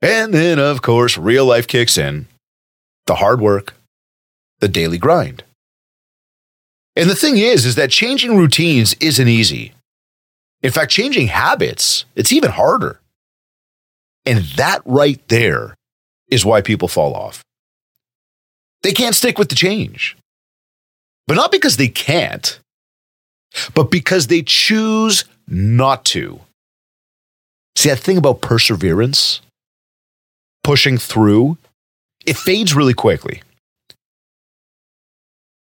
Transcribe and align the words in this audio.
And 0.00 0.32
then, 0.32 0.58
of 0.58 0.80
course, 0.80 1.18
real 1.18 1.44
life 1.44 1.66
kicks 1.66 1.98
in 1.98 2.26
the 3.06 3.16
hard 3.16 3.40
work, 3.40 3.74
the 4.60 4.68
daily 4.68 4.98
grind. 4.98 5.44
And 6.96 7.10
the 7.10 7.14
thing 7.14 7.36
is, 7.36 7.66
is 7.66 7.74
that 7.74 7.90
changing 7.90 8.36
routines 8.36 8.94
isn't 9.00 9.28
easy. 9.28 9.72
In 10.62 10.70
fact, 10.70 10.90
changing 10.90 11.26
habits, 11.26 12.04
it's 12.14 12.32
even 12.32 12.50
harder. 12.52 13.00
And 14.24 14.38
that 14.56 14.80
right 14.86 15.20
there 15.28 15.74
is 16.28 16.44
why 16.44 16.62
people 16.62 16.88
fall 16.88 17.14
off. 17.14 17.43
They 18.84 18.92
can't 18.92 19.14
stick 19.14 19.38
with 19.38 19.48
the 19.48 19.54
change. 19.54 20.14
But 21.26 21.36
not 21.36 21.50
because 21.50 21.78
they 21.78 21.88
can't, 21.88 22.60
but 23.74 23.90
because 23.90 24.26
they 24.26 24.42
choose 24.42 25.24
not 25.48 26.04
to. 26.04 26.40
See, 27.76 27.88
that 27.88 27.98
thing 27.98 28.18
about 28.18 28.42
perseverance, 28.42 29.40
pushing 30.62 30.98
through, 30.98 31.56
it 32.26 32.36
fades 32.36 32.74
really 32.74 32.92
quickly. 32.92 33.42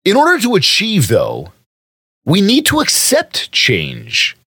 In 0.05 0.15
order 0.15 0.41
to 0.41 0.55
achieve, 0.55 1.09
though, 1.09 1.51
we 2.23 2.39
need 2.39 2.65
to 2.67 2.79
accept 2.79 3.51
change. 3.51 4.37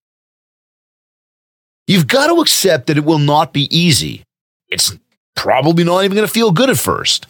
You've 1.87 2.09
got 2.09 2.29
to 2.29 2.41
accept 2.41 2.87
that 2.87 2.97
it 2.97 3.05
will 3.05 3.19
not 3.19 3.53
be 3.53 3.69
easy. 3.77 4.23
It's 4.71 4.97
probably 5.37 5.85
not 5.85 6.05
even 6.05 6.17
going 6.17 6.27
to 6.27 6.33
feel 6.33 6.53
good 6.53 6.71
at 6.71 6.79
first. 6.79 7.27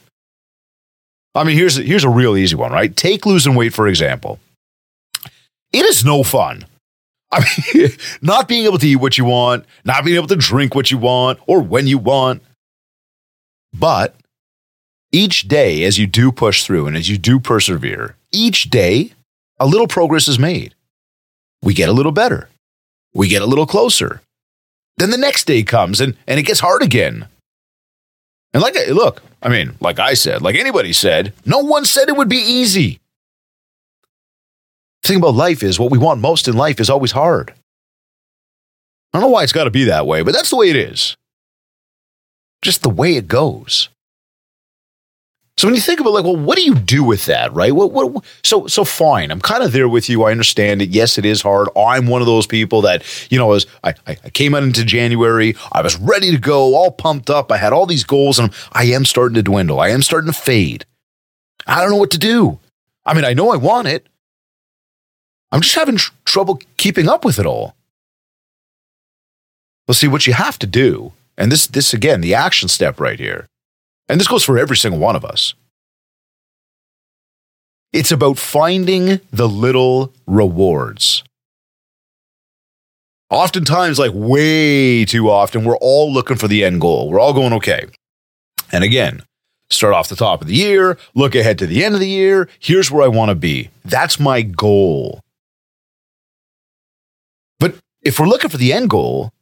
I 1.35 1.45
mean, 1.45 1.57
here's, 1.57 1.77
here's 1.77 2.05
a 2.05 2.11
real 2.11 2.37
easy 2.37 2.57
one, 2.57 2.73
right? 2.73 2.95
Take 2.95 3.25
losing 3.25 3.55
weight, 3.55 3.73
for 3.73 3.89
example. 3.89 4.39
It 5.73 5.85
is 5.87 6.05
no 6.05 6.23
fun. 6.23 6.67
I 7.31 7.45
mean, 7.75 7.89
not 8.23 8.49
being 8.49 8.67
able 8.67 8.79
to 8.79 8.87
eat 8.87 8.97
what 8.97 9.17
you 9.17 9.25
want, 9.25 9.65
not 9.85 10.05
being 10.05 10.17
able 10.17 10.27
to 10.29 10.37
drink 10.37 10.75
what 10.75 10.91
you 10.91 10.99
want 10.99 11.41
or 11.47 11.61
when 11.61 11.87
you 11.87 11.99
want. 11.99 12.43
But 13.73 14.15
each 15.11 15.49
day, 15.49 15.85
as 15.85 15.99
you 15.99 16.07
do 16.07 16.31
push 16.31 16.65
through 16.65 16.87
and 16.87 16.97
as 16.97 17.09
you 17.09 17.17
do 17.17 17.41
persevere, 17.41 18.17
each 18.33 18.69
day, 18.71 19.13
a 19.59 19.67
little 19.67 19.89
progress 19.89 20.29
is 20.29 20.39
made. 20.39 20.75
We 21.63 21.73
get 21.73 21.89
a 21.89 21.93
little 21.93 22.13
better. 22.13 22.49
We 23.15 23.29
get 23.29 23.43
a 23.43 23.47
little 23.47 23.67
closer. 23.67 24.21
Then 24.99 25.11
the 25.11 25.19
next 25.19 25.47
day 25.47 25.63
comes 25.63 26.01
and, 26.01 26.17
and 26.27 26.39
it 26.39 26.45
gets 26.45 26.61
hard 26.61 26.83
again. 26.83 27.29
And 28.55 28.63
like, 28.63 28.75
look, 28.89 29.23
I 29.43 29.49
mean, 29.49 29.77
like 29.81 29.99
I 29.99 30.15
said, 30.15 30.43
like 30.43 30.57
anybody 30.57 30.93
said, 30.93 31.33
no 31.45 31.59
one 31.61 31.85
said 31.85 32.09
it 32.09 32.17
would 32.17 32.29
be 32.29 32.37
easy. 32.37 33.01
The 35.03 35.09
thing 35.09 35.19
about 35.19 35.35
life 35.35 35.63
is 35.63 35.81
what 35.81 35.91
we 35.91 35.99
want 35.99 36.21
most 36.21 36.47
in 36.49 36.57
life 36.57 36.79
is 36.79 36.91
always 36.91 37.13
hard. 37.13 37.53
I 39.13 39.19
don't 39.19 39.23
know 39.23 39.33
why 39.33 39.43
it's 39.43 39.53
got 39.53 39.65
to 39.65 39.71
be 39.71 39.85
that 39.85 40.07
way, 40.07 40.23
but 40.23 40.33
that's 40.33 40.51
the 40.51 40.57
way 40.57 40.71
it 40.71 40.77
is. 40.77 41.17
Just 42.63 42.83
the 42.83 42.91
way 42.91 43.17
it 43.17 43.27
goes. 43.27 43.89
So 45.59 45.69
when 45.69 45.75
you 45.75 45.81
think 45.81 46.01
about 46.01 46.15
like, 46.15 46.25
well, 46.25 46.37
what 46.37 46.57
do 46.57 46.65
you 46.65 46.75
do 46.75 47.05
with 47.05 47.27
that, 47.27 47.53
right? 47.53 47.73
What, 47.73 47.93
what, 47.93 48.25
so, 48.43 48.67
so 48.67 48.85
fine. 48.85 49.31
I'm 49.31 49.41
kind 49.41 49.63
of 49.63 49.73
there 49.73 49.89
with 49.89 50.09
you. 50.09 50.25
I 50.25 50.31
understand 50.31 50.83
it. 50.83 50.89
Yes, 50.89 51.19
it 51.19 51.27
is 51.27 51.43
hard. 51.43 51.69
I'm 51.77 52.07
one 52.07 52.23
of 52.23 52.27
those 52.27 52.47
people 52.47 52.81
that, 52.83 53.05
you 53.31 53.39
know, 53.39 53.53
as 53.53 53.67
I, 53.85 53.95
I 54.07 54.15
came 54.31 54.55
out 54.55 54.63
into 54.63 54.85
January, 54.85 55.55
I 55.71 55.83
was 55.83 55.97
ready 55.99 56.31
to 56.31 56.39
go, 56.39 56.75
all 56.75 56.91
pumped 56.91 57.31
up. 57.31 57.53
I 57.53 57.59
had 57.59 57.73
all 57.73 57.87
these 57.87 58.03
goals 58.03 58.39
and 58.39 58.53
I 58.73 58.85
am 58.85 59.05
starting 59.05 59.35
to 59.35 59.43
dwindle. 59.43 59.79
I 59.79 59.91
am 59.91 60.03
starting 60.03 60.33
to 60.33 60.39
fade. 60.39 60.85
I 61.67 61.81
don't 61.81 61.91
know 61.91 61.97
what 61.97 62.11
to 62.13 62.19
do. 62.19 62.59
I 63.05 63.15
mean, 63.15 63.25
I 63.25 63.35
know 63.35 63.53
I 63.53 63.57
want 63.57 63.89
it. 63.89 64.07
I'm 65.53 65.61
just 65.61 65.75
having 65.75 65.99
tr- 65.99 66.13
trouble 66.25 66.61
keeping 66.77 67.09
up 67.09 67.25
with 67.25 67.39
it 67.39 67.47
all. 67.47 67.77
Well, 69.87 69.95
see, 69.95 70.09
what 70.09 70.27
you 70.27 70.33
have 70.33 70.59
to 70.61 70.67
do, 70.67 71.13
and 71.37 71.53
this, 71.53 71.67
this 71.67 71.93
again, 71.93 72.21
the 72.21 72.35
action 72.35 72.69
step 72.69 72.99
right 72.99 73.19
here, 73.19 73.49
and 74.09 74.21
this 74.21 74.29
goes 74.29 74.45
for 74.45 74.59
every 74.59 74.77
single 74.77 75.01
one 75.01 75.17
of 75.17 75.25
us. 75.25 75.55
It's 77.93 78.11
about 78.11 78.39
finding 78.39 79.21
the 79.31 79.49
little 79.49 80.13
rewards. 80.27 81.25
Oftentimes, 83.31 83.99
like 83.99 84.13
way 84.15 85.05
too 85.05 85.31
often, 85.31 85.65
we're 85.65 85.77
all 85.77 86.13
looking 86.13 86.37
for 86.37 86.49
the 86.49 86.65
end 86.65 86.81
goal. 86.81 87.11
We're 87.11 87.21
all 87.21 87.33
going, 87.33 87.53
okay. 87.55 87.87
And 88.71 88.85
again, 88.85 89.23
start 89.71 89.95
off 89.95 90.09
the 90.09 90.17
top 90.17 90.41
of 90.41 90.49
the 90.49 90.55
year, 90.55 90.99
look 91.15 91.35
ahead 91.35 91.59
to 91.59 91.67
the 91.67 91.85
end 91.85 91.95
of 91.95 92.01
the 92.01 92.09
year. 92.09 92.49
Here's 92.59 92.91
where 92.91 93.03
I 93.03 93.09
want 93.09 93.31
to 93.31 93.35
be. 93.35 93.71
That's 93.85 94.19
my 94.19 94.43
goal. 94.43 95.21
But 97.59 97.77
if 98.03 98.19
we're 98.19 98.27
looking 98.27 98.51
for 98.51 98.59
the 98.59 98.73
end 98.73 98.91
goal, 98.91 99.33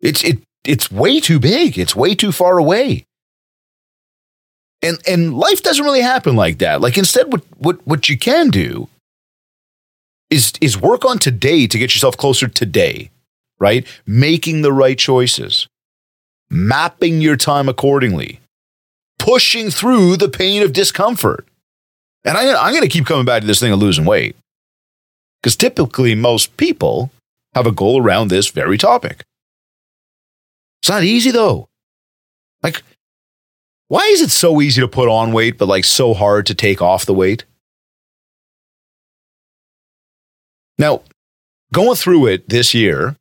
it's, 0.00 0.22
it, 0.24 0.38
it's 0.64 0.90
way 0.90 1.20
too 1.20 1.38
big. 1.38 1.78
It's 1.78 1.96
way 1.96 2.14
too 2.14 2.32
far 2.32 2.58
away. 2.58 3.04
And 4.82 4.98
and 5.06 5.34
life 5.34 5.62
doesn't 5.62 5.84
really 5.84 6.02
happen 6.02 6.36
like 6.36 6.58
that. 6.58 6.80
Like 6.80 6.98
instead 6.98 7.32
what 7.32 7.42
what 7.58 7.86
what 7.86 8.08
you 8.08 8.18
can 8.18 8.50
do 8.50 8.88
is 10.30 10.52
is 10.60 10.80
work 10.80 11.04
on 11.04 11.18
today 11.18 11.66
to 11.66 11.78
get 11.78 11.94
yourself 11.94 12.16
closer 12.16 12.48
today, 12.48 13.10
right? 13.58 13.86
Making 14.06 14.62
the 14.62 14.72
right 14.72 14.98
choices. 14.98 15.68
Mapping 16.50 17.20
your 17.20 17.36
time 17.36 17.68
accordingly. 17.68 18.40
Pushing 19.18 19.70
through 19.70 20.16
the 20.16 20.28
pain 20.28 20.62
of 20.62 20.72
discomfort. 20.72 21.46
And 22.24 22.36
I, 22.36 22.54
I'm 22.60 22.72
going 22.72 22.82
to 22.82 22.88
keep 22.88 23.06
coming 23.06 23.24
back 23.24 23.40
to 23.40 23.46
this 23.46 23.60
thing 23.60 23.72
of 23.72 23.78
losing 23.78 24.04
weight. 24.04 24.36
Because 25.40 25.56
typically, 25.56 26.14
most 26.14 26.56
people 26.56 27.10
have 27.54 27.66
a 27.66 27.72
goal 27.72 28.02
around 28.02 28.28
this 28.28 28.48
very 28.48 28.76
topic. 28.76 29.22
It's 30.82 30.90
not 30.90 31.04
easy, 31.04 31.30
though. 31.30 31.68
Like, 32.62 32.82
why 33.88 34.00
is 34.12 34.20
it 34.20 34.30
so 34.30 34.60
easy 34.60 34.80
to 34.80 34.88
put 34.88 35.08
on 35.08 35.32
weight, 35.32 35.58
but 35.58 35.68
like 35.68 35.84
so 35.84 36.14
hard 36.14 36.46
to 36.46 36.54
take 36.54 36.82
off 36.82 37.06
the 37.06 37.14
weight? 37.14 37.44
Now, 40.78 41.02
going 41.72 41.96
through 41.96 42.26
it 42.26 42.48
this 42.48 42.74
year, 42.74 43.16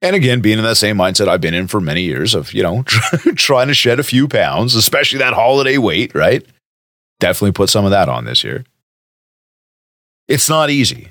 and 0.00 0.16
again, 0.16 0.40
being 0.40 0.58
in 0.58 0.64
that 0.64 0.76
same 0.76 0.96
mindset 0.96 1.28
I've 1.28 1.40
been 1.40 1.54
in 1.54 1.68
for 1.68 1.80
many 1.80 2.02
years 2.02 2.34
of, 2.34 2.52
you 2.52 2.62
know, 2.62 2.82
trying 3.36 3.68
to 3.68 3.74
shed 3.74 4.00
a 4.00 4.04
few 4.04 4.28
pounds, 4.28 4.74
especially 4.74 5.20
that 5.20 5.32
holiday 5.32 5.78
weight, 5.78 6.14
right? 6.14 6.44
Definitely 7.20 7.52
put 7.52 7.70
some 7.70 7.84
of 7.84 7.92
that 7.92 8.08
on 8.08 8.24
this 8.24 8.42
year. 8.42 8.64
It's 10.28 10.48
not 10.48 10.70
easy. 10.70 11.08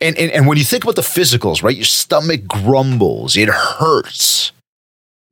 And, 0.00 0.16
and, 0.18 0.30
and 0.30 0.46
when 0.46 0.58
you 0.58 0.64
think 0.64 0.84
about 0.84 0.96
the 0.96 1.02
physicals, 1.02 1.62
right, 1.62 1.74
your 1.74 1.84
stomach 1.84 2.46
grumbles, 2.46 3.36
it 3.36 3.48
hurts. 3.48 4.52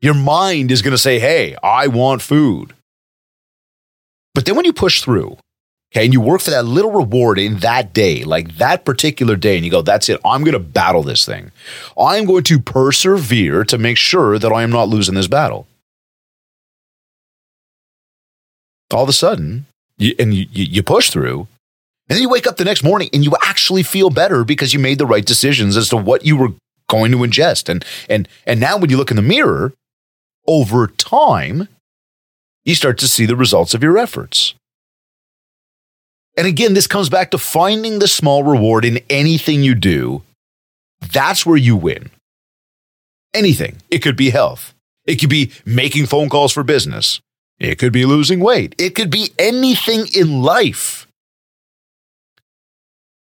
Your 0.05 0.13
mind 0.13 0.71
is 0.71 0.83
going 0.83 0.93
to 0.93 0.99
say, 0.99 1.19
hey, 1.19 1.57
I 1.63 1.87
want 1.87 2.21
food. 2.21 2.75
But 4.35 4.45
then 4.45 4.55
when 4.55 4.67
you 4.67 4.75
push 4.75 5.01
through, 5.01 5.39
okay, 5.91 6.05
and 6.05 6.13
you 6.13 6.21
work 6.21 6.43
for 6.43 6.51
that 6.51 6.67
little 6.67 6.91
reward 6.91 7.39
in 7.39 7.61
that 7.61 7.95
day, 7.95 8.23
like 8.23 8.59
that 8.59 8.85
particular 8.85 9.35
day, 9.35 9.57
and 9.57 9.65
you 9.65 9.71
go, 9.71 9.81
that's 9.81 10.11
it, 10.11 10.21
I'm 10.23 10.45
going 10.45 10.53
to 10.53 10.59
battle 10.59 11.03
this 11.03 11.25
thing. 11.25 11.53
I'm 11.99 12.27
going 12.27 12.45
to 12.45 12.59
persevere 12.59 13.65
to 13.65 13.79
make 13.79 13.97
sure 13.97 14.39
that 14.39 14.53
I 14.53 14.63
am 14.63 14.69
not 14.69 14.91
losing 14.91 15.15
this 15.15 15.27
battle. 15.27 15.67
All 18.93 19.05
of 19.05 19.09
a 19.09 19.15
sudden, 19.15 19.65
you, 19.97 20.15
and 20.19 20.35
you, 20.35 20.47
you 20.53 20.83
push 20.83 21.09
through, 21.09 21.49
and 22.11 22.17
then 22.17 22.21
you 22.21 22.29
wake 22.29 22.47
up 22.47 22.59
the 22.59 22.67
next 22.67 22.85
morning 22.85 23.09
and 23.15 23.25
you 23.25 23.33
actually 23.43 23.83
feel 23.83 24.11
better 24.11 24.45
because 24.45 24.75
you 24.75 24.81
made 24.81 24.99
the 24.99 25.07
right 25.07 25.25
decisions 25.25 25.79
as 25.79 25.89
to 25.89 25.97
what 25.97 26.27
you 26.27 26.37
were 26.37 26.53
going 26.91 27.11
to 27.13 27.19
ingest. 27.19 27.71
And 27.71 27.83
and 28.11 28.29
and 28.47 28.61
now 28.61 28.77
when 28.77 28.91
you 28.91 28.99
look 28.99 29.11
in 29.11 29.17
the 29.17 29.23
mirror, 29.23 29.73
over 30.47 30.89
time, 30.89 31.69
you 32.65 32.75
start 32.75 32.99
to 32.99 33.09
see 33.09 33.27
the 33.27 33.37
results 33.37 33.75
of 33.75 33.83
your 33.83 33.99
efforts. 33.99 34.55
And 36.37 36.47
again, 36.47 36.75
this 36.75 36.87
comes 36.87 37.09
back 37.09 37.31
to 37.31 37.39
finding 37.39 37.99
the 37.99 38.09
small 38.09 38.43
reward 38.43 38.85
in 38.85 39.01
anything 39.09 39.63
you 39.63 39.75
do. 39.75 40.23
That's 41.01 41.47
where 41.47 41.57
you 41.57 41.77
win. 41.77 42.11
Anything. 43.33 43.77
It 43.91 43.99
could 43.99 44.17
be 44.17 44.31
health. 44.31 44.75
It 45.07 45.17
could 45.17 45.31
be 45.31 45.53
making 45.65 46.07
phone 46.07 46.29
calls 46.29 46.53
for 46.53 46.63
business. 46.63 47.21
It 47.59 47.79
could 47.79 47.93
be 47.93 48.05
losing 48.05 48.41
weight. 48.41 48.75
It 48.79 48.95
could 48.95 49.11
be 49.11 49.31
anything 49.39 50.07
in 50.15 50.43
life. 50.43 51.07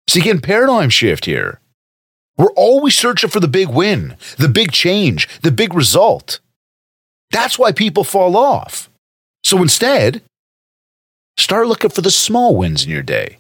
See, 0.09 0.21
again, 0.21 0.41
paradigm 0.41 0.91
shift 0.91 1.27
here. 1.27 1.61
We're 2.37 2.53
always 2.53 2.97
searching 2.97 3.31
for 3.31 3.41
the 3.41 3.49
big 3.49 3.69
win, 3.69 4.17
the 4.37 4.49
big 4.49 4.73
change, 4.73 5.29
the 5.41 5.51
big 5.51 5.75
result. 5.75 6.41
That's 7.37 7.59
why 7.59 7.71
people 7.71 8.03
fall 8.03 8.35
off. 8.35 8.89
So 9.45 9.61
instead, 9.61 10.23
start 11.37 11.67
looking 11.67 11.91
for 11.91 12.01
the 12.01 12.11
small 12.11 12.57
wins 12.57 12.83
in 12.83 12.91
your 12.91 13.03
day. 13.03 13.37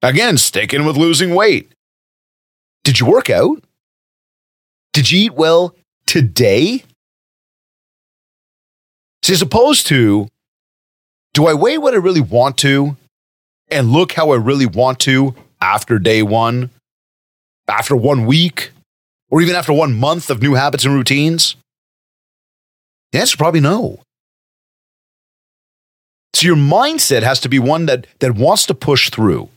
Again, 0.00 0.38
sticking 0.38 0.86
with 0.86 0.96
losing 0.96 1.34
weight. 1.34 1.72
Did 2.84 3.00
you 3.00 3.06
work 3.06 3.30
out? 3.30 3.64
Did 4.92 5.10
you 5.10 5.24
eat 5.24 5.34
well 5.34 5.74
today? 6.06 6.84
See, 9.24 9.32
as 9.32 9.42
opposed 9.42 9.88
to, 9.88 10.28
do 11.32 11.48
I 11.48 11.54
weigh 11.54 11.78
what 11.78 11.94
I 11.94 11.96
really 11.96 12.20
want 12.20 12.56
to 12.58 12.96
and 13.72 13.90
look 13.90 14.12
how 14.12 14.30
I 14.30 14.36
really 14.36 14.66
want 14.66 15.00
to 15.00 15.34
after 15.60 15.98
day 15.98 16.22
one, 16.22 16.70
after 17.66 17.96
one 17.96 18.24
week, 18.24 18.70
or 19.30 19.42
even 19.42 19.56
after 19.56 19.72
one 19.72 19.94
month 19.94 20.30
of 20.30 20.40
new 20.40 20.54
habits 20.54 20.84
and 20.84 20.94
routines? 20.94 21.56
The 23.14 23.20
answer 23.20 23.34
is 23.34 23.36
probably 23.36 23.60
no. 23.60 24.00
So 26.34 26.48
your 26.48 26.56
mindset 26.56 27.22
has 27.22 27.38
to 27.40 27.48
be 27.48 27.60
one 27.60 27.86
that, 27.86 28.08
that 28.18 28.34
wants 28.34 28.66
to 28.66 28.74
push 28.74 29.08
through. 29.08 29.50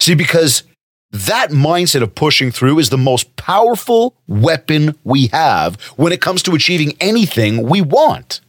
See, 0.00 0.14
because 0.14 0.62
that 1.10 1.50
mindset 1.50 2.02
of 2.02 2.14
pushing 2.14 2.50
through 2.50 2.78
is 2.78 2.88
the 2.88 2.96
most 2.96 3.36
powerful 3.36 4.14
weapon 4.26 4.96
we 5.04 5.26
have 5.26 5.78
when 5.98 6.10
it 6.10 6.22
comes 6.22 6.42
to 6.44 6.54
achieving 6.54 6.96
anything 7.02 7.64
we 7.64 7.82
want. 7.82 8.40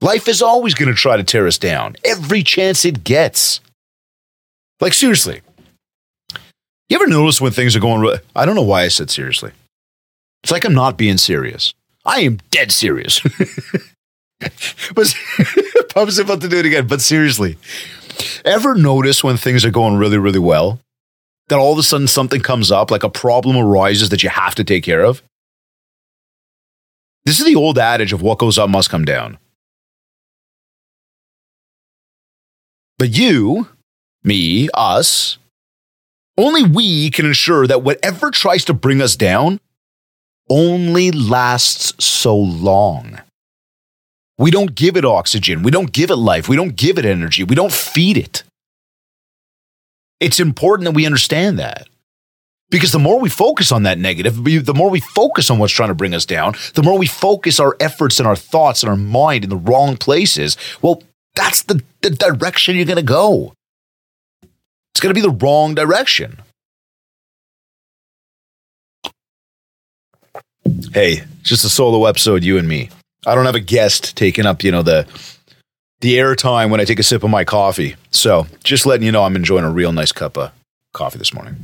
Life 0.00 0.28
is 0.28 0.40
always 0.40 0.74
going 0.74 0.90
to 0.90 0.94
try 0.94 1.16
to 1.16 1.24
tear 1.24 1.48
us 1.48 1.58
down 1.58 1.96
every 2.04 2.44
chance 2.44 2.84
it 2.84 3.02
gets. 3.02 3.58
Like, 4.80 4.94
seriously, 4.94 5.40
you 6.88 6.94
ever 6.94 7.08
notice 7.08 7.40
when 7.40 7.50
things 7.50 7.74
are 7.74 7.80
going, 7.80 8.16
I 8.36 8.46
don't 8.46 8.54
know 8.54 8.62
why 8.62 8.82
I 8.82 8.88
said 8.88 9.10
seriously. 9.10 9.50
It's 10.42 10.52
like 10.52 10.64
I'm 10.64 10.74
not 10.74 10.96
being 10.96 11.18
serious. 11.18 11.74
I 12.04 12.20
am 12.20 12.38
dead 12.50 12.72
serious. 12.72 13.20
but 14.94 15.14
I 15.96 16.04
was 16.04 16.18
about 16.18 16.40
to 16.40 16.48
do 16.48 16.58
it 16.58 16.66
again, 16.66 16.86
but 16.86 17.00
seriously, 17.00 17.58
ever 18.44 18.74
notice 18.74 19.22
when 19.22 19.36
things 19.36 19.64
are 19.64 19.70
going 19.70 19.96
really, 19.96 20.18
really 20.18 20.38
well 20.38 20.80
that 21.48 21.58
all 21.58 21.72
of 21.72 21.78
a 21.78 21.82
sudden 21.82 22.06
something 22.06 22.40
comes 22.40 22.70
up, 22.70 22.90
like 22.90 23.02
a 23.02 23.10
problem 23.10 23.56
arises 23.56 24.08
that 24.10 24.22
you 24.22 24.30
have 24.30 24.54
to 24.54 24.64
take 24.64 24.84
care 24.84 25.04
of? 25.04 25.22
This 27.24 27.38
is 27.38 27.46
the 27.46 27.56
old 27.56 27.78
adage 27.78 28.12
of 28.12 28.22
what 28.22 28.38
goes 28.38 28.58
up 28.58 28.70
must 28.70 28.88
come 28.88 29.04
down. 29.04 29.38
But 32.98 33.10
you, 33.10 33.68
me, 34.24 34.68
us, 34.74 35.38
only 36.36 36.62
we 36.62 37.10
can 37.10 37.26
ensure 37.26 37.66
that 37.66 37.82
whatever 37.82 38.30
tries 38.30 38.64
to 38.66 38.74
bring 38.74 39.02
us 39.02 39.16
down 39.16 39.60
only 40.50 41.12
lasts 41.12 42.04
so 42.04 42.36
long. 42.36 43.20
We 44.36 44.50
don't 44.50 44.74
give 44.74 44.96
it 44.96 45.04
oxygen. 45.04 45.62
We 45.62 45.70
don't 45.70 45.92
give 45.92 46.10
it 46.10 46.16
life. 46.16 46.48
We 46.48 46.56
don't 46.56 46.74
give 46.74 46.98
it 46.98 47.04
energy. 47.04 47.44
We 47.44 47.54
don't 47.54 47.72
feed 47.72 48.16
it. 48.16 48.42
It's 50.18 50.40
important 50.40 50.84
that 50.86 50.94
we 50.94 51.06
understand 51.06 51.58
that. 51.58 51.88
Because 52.70 52.92
the 52.92 52.98
more 52.98 53.18
we 53.18 53.28
focus 53.28 53.72
on 53.72 53.82
that 53.82 53.98
negative, 53.98 54.44
the 54.44 54.74
more 54.74 54.90
we 54.90 55.00
focus 55.00 55.50
on 55.50 55.58
what's 55.58 55.72
trying 55.72 55.88
to 55.88 55.94
bring 55.94 56.14
us 56.14 56.24
down, 56.24 56.54
the 56.74 56.82
more 56.82 56.96
we 56.96 57.06
focus 57.06 57.58
our 57.58 57.76
efforts 57.80 58.20
and 58.20 58.28
our 58.28 58.36
thoughts 58.36 58.82
and 58.82 58.90
our 58.90 58.96
mind 58.96 59.44
in 59.44 59.50
the 59.50 59.56
wrong 59.56 59.96
places, 59.96 60.56
well, 60.80 61.02
that's 61.34 61.62
the, 61.62 61.82
the 62.02 62.10
direction 62.10 62.76
you're 62.76 62.84
going 62.84 62.96
to 62.96 63.02
go. 63.02 63.54
It's 64.92 65.00
going 65.00 65.14
to 65.14 65.20
be 65.20 65.26
the 65.26 65.44
wrong 65.44 65.74
direction. 65.74 66.40
Hey, 70.92 71.22
just 71.42 71.64
a 71.64 71.68
solo 71.68 72.06
episode, 72.06 72.44
you 72.44 72.58
and 72.58 72.68
me. 72.68 72.90
I 73.26 73.34
don't 73.34 73.46
have 73.46 73.54
a 73.54 73.60
guest 73.60 74.16
taking 74.16 74.46
up, 74.46 74.62
you 74.62 74.72
know, 74.72 74.82
the 74.82 75.06
the 76.00 76.16
airtime 76.16 76.70
when 76.70 76.80
I 76.80 76.84
take 76.84 76.98
a 76.98 77.02
sip 77.02 77.22
of 77.22 77.30
my 77.30 77.44
coffee. 77.44 77.96
So 78.10 78.46
just 78.64 78.86
letting 78.86 79.04
you 79.04 79.12
know 79.12 79.22
I'm 79.24 79.36
enjoying 79.36 79.64
a 79.64 79.70
real 79.70 79.92
nice 79.92 80.12
cup 80.12 80.38
of 80.38 80.52
coffee 80.92 81.18
this 81.18 81.34
morning. 81.34 81.56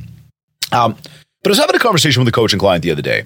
Um, 0.71 0.95
but 1.41 1.49
I 1.49 1.49
was 1.49 1.57
having 1.57 1.75
a 1.75 1.79
conversation 1.79 2.21
with 2.21 2.27
a 2.27 2.31
coach 2.31 2.53
and 2.53 2.59
client 2.59 2.83
the 2.83 2.91
other 2.91 3.01
day. 3.01 3.25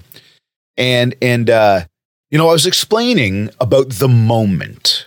And 0.77 1.15
and 1.21 1.49
uh, 1.49 1.81
you 2.29 2.37
know, 2.37 2.49
I 2.49 2.53
was 2.53 2.65
explaining 2.65 3.49
about 3.59 3.89
the 3.89 4.07
moment 4.07 5.05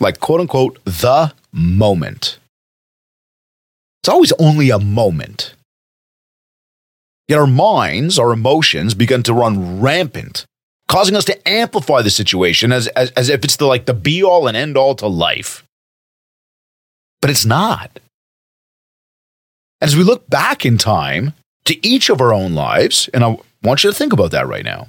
like 0.00 0.20
quote 0.20 0.40
unquote 0.40 0.84
the 0.84 1.32
moment. 1.52 2.38
It's 4.02 4.08
always 4.08 4.32
only 4.32 4.70
a 4.70 4.78
moment. 4.78 5.54
Yet 7.28 7.38
our 7.38 7.46
minds, 7.46 8.18
our 8.18 8.32
emotions 8.32 8.94
begin 8.94 9.22
to 9.24 9.32
run 9.32 9.80
rampant, 9.80 10.44
causing 10.88 11.16
us 11.16 11.24
to 11.26 11.48
amplify 11.48 12.02
the 12.02 12.10
situation 12.10 12.70
as, 12.72 12.86
as, 12.88 13.10
as 13.12 13.28
if 13.28 13.44
it's 13.44 13.56
the 13.56 13.66
like 13.66 13.86
the 13.86 13.94
be 13.94 14.22
all 14.22 14.46
and 14.46 14.56
end 14.56 14.76
all 14.76 14.94
to 14.96 15.06
life. 15.06 15.64
But 17.20 17.30
it's 17.30 17.46
not. 17.46 17.98
As 19.80 19.96
we 19.96 20.02
look 20.02 20.28
back 20.28 20.66
in 20.66 20.76
time 20.76 21.32
to 21.64 21.86
each 21.86 22.10
of 22.10 22.20
our 22.20 22.34
own 22.34 22.54
lives, 22.54 23.08
and 23.14 23.24
I 23.24 23.38
want 23.62 23.84
you 23.84 23.90
to 23.90 23.96
think 23.96 24.12
about 24.12 24.30
that 24.32 24.46
right 24.46 24.64
now. 24.64 24.88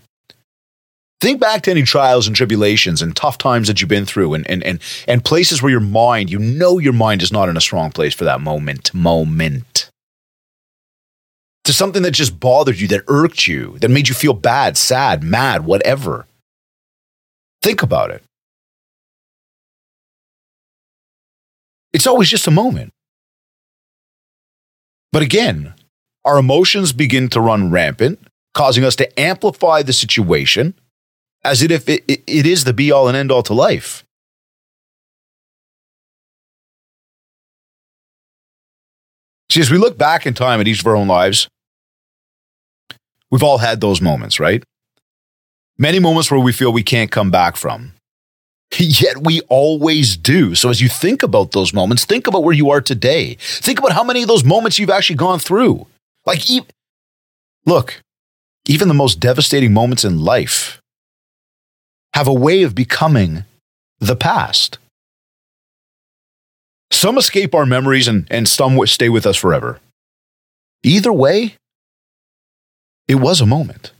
Think 1.21 1.39
back 1.39 1.63
to 1.63 1.71
any 1.71 1.83
trials 1.83 2.27
and 2.27 2.35
tribulations 2.35 3.01
and 3.01 3.15
tough 3.15 3.37
times 3.37 3.67
that 3.67 3.79
you've 3.79 3.89
been 3.89 4.05
through 4.05 4.33
and, 4.33 4.49
and, 4.49 4.61
and, 4.63 4.79
and 5.07 5.23
places 5.23 5.61
where 5.61 5.71
your 5.71 5.79
mind, 5.79 6.29
you 6.29 6.37
know 6.37 6.77
your 6.77 6.93
mind 6.93 7.23
is 7.23 7.31
not 7.31 7.47
in 7.47 7.55
a 7.55 7.61
strong 7.61 7.91
place 7.91 8.13
for 8.13 8.25
that 8.25 8.41
moment. 8.41 8.93
Moment. 8.93 9.89
To 11.65 11.73
something 11.73 12.03
that 12.03 12.11
just 12.11 12.39
bothered 12.39 12.79
you, 12.79 12.87
that 12.89 13.03
irked 13.07 13.47
you, 13.47 13.77
that 13.79 13.89
made 13.89 14.07
you 14.07 14.15
feel 14.15 14.33
bad, 14.33 14.77
sad, 14.77 15.23
mad, 15.23 15.65
whatever. 15.65 16.27
Think 17.63 17.81
about 17.81 18.11
it. 18.11 18.23
It's 21.91 22.05
always 22.05 22.29
just 22.29 22.45
a 22.45 22.51
moment. 22.51 22.91
But 25.11 25.23
again, 25.23 25.73
our 26.23 26.37
emotions 26.37 26.91
begin 26.91 27.29
to 27.29 27.39
run 27.39 27.71
rampant, 27.71 28.19
causing 28.53 28.83
us 28.83 28.95
to 28.97 29.19
amplify 29.19 29.81
the 29.81 29.93
situation 29.93 30.75
as 31.43 31.61
if 31.61 31.87
it, 31.87 32.03
it, 32.07 32.23
it 32.27 32.45
is 32.45 32.63
the 32.63 32.73
be 32.73 32.91
all 32.91 33.07
and 33.07 33.15
end 33.15 33.31
all 33.31 33.43
to 33.43 33.53
life. 33.53 34.03
See, 39.49 39.61
as 39.61 39.71
we 39.71 39.77
look 39.77 39.97
back 39.97 40.25
in 40.25 40.33
time 40.33 40.59
at 40.59 40.67
each 40.67 40.81
of 40.81 40.87
our 40.87 40.95
own 40.95 41.07
lives, 41.07 41.47
we've 43.31 43.43
all 43.43 43.57
had 43.57 43.81
those 43.81 44.01
moments, 44.01 44.39
right? 44.39 44.63
Many 45.77 45.99
moments 45.99 46.31
where 46.31 46.39
we 46.39 46.53
feel 46.53 46.71
we 46.71 46.83
can't 46.83 47.11
come 47.11 47.31
back 47.31 47.55
from. 47.55 47.93
Yet 48.77 49.23
we 49.23 49.41
always 49.49 50.17
do. 50.17 50.55
So 50.55 50.69
as 50.69 50.81
you 50.81 50.89
think 50.89 51.23
about 51.23 51.51
those 51.51 51.73
moments, 51.73 52.05
think 52.05 52.27
about 52.27 52.43
where 52.43 52.55
you 52.55 52.69
are 52.71 52.81
today. 52.81 53.35
Think 53.39 53.79
about 53.79 53.91
how 53.91 54.03
many 54.03 54.21
of 54.21 54.27
those 54.27 54.43
moments 54.43 54.79
you've 54.79 54.89
actually 54.89 55.17
gone 55.17 55.39
through. 55.39 55.87
Like, 56.25 56.49
e- 56.49 56.65
look, 57.65 58.01
even 58.67 58.87
the 58.87 58.93
most 58.93 59.19
devastating 59.19 59.73
moments 59.73 60.03
in 60.03 60.23
life 60.23 60.81
have 62.13 62.27
a 62.27 62.33
way 62.33 62.63
of 62.63 62.73
becoming 62.73 63.43
the 63.99 64.15
past. 64.15 64.77
Some 66.91 67.17
escape 67.17 67.53
our 67.53 67.65
memories 67.65 68.07
and, 68.07 68.27
and 68.31 68.47
some 68.47 68.79
stay 68.87 69.09
with 69.09 69.25
us 69.25 69.35
forever. 69.35 69.79
Either 70.83 71.11
way, 71.11 71.55
it 73.07 73.15
was 73.15 73.41
a 73.41 73.45
moment. 73.45 73.91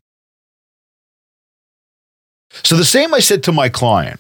So, 2.64 2.76
the 2.78 2.86
same 2.86 3.14
I 3.14 3.20
said 3.20 3.44
to 3.44 3.52
my 3.52 3.70
client, 3.70 4.20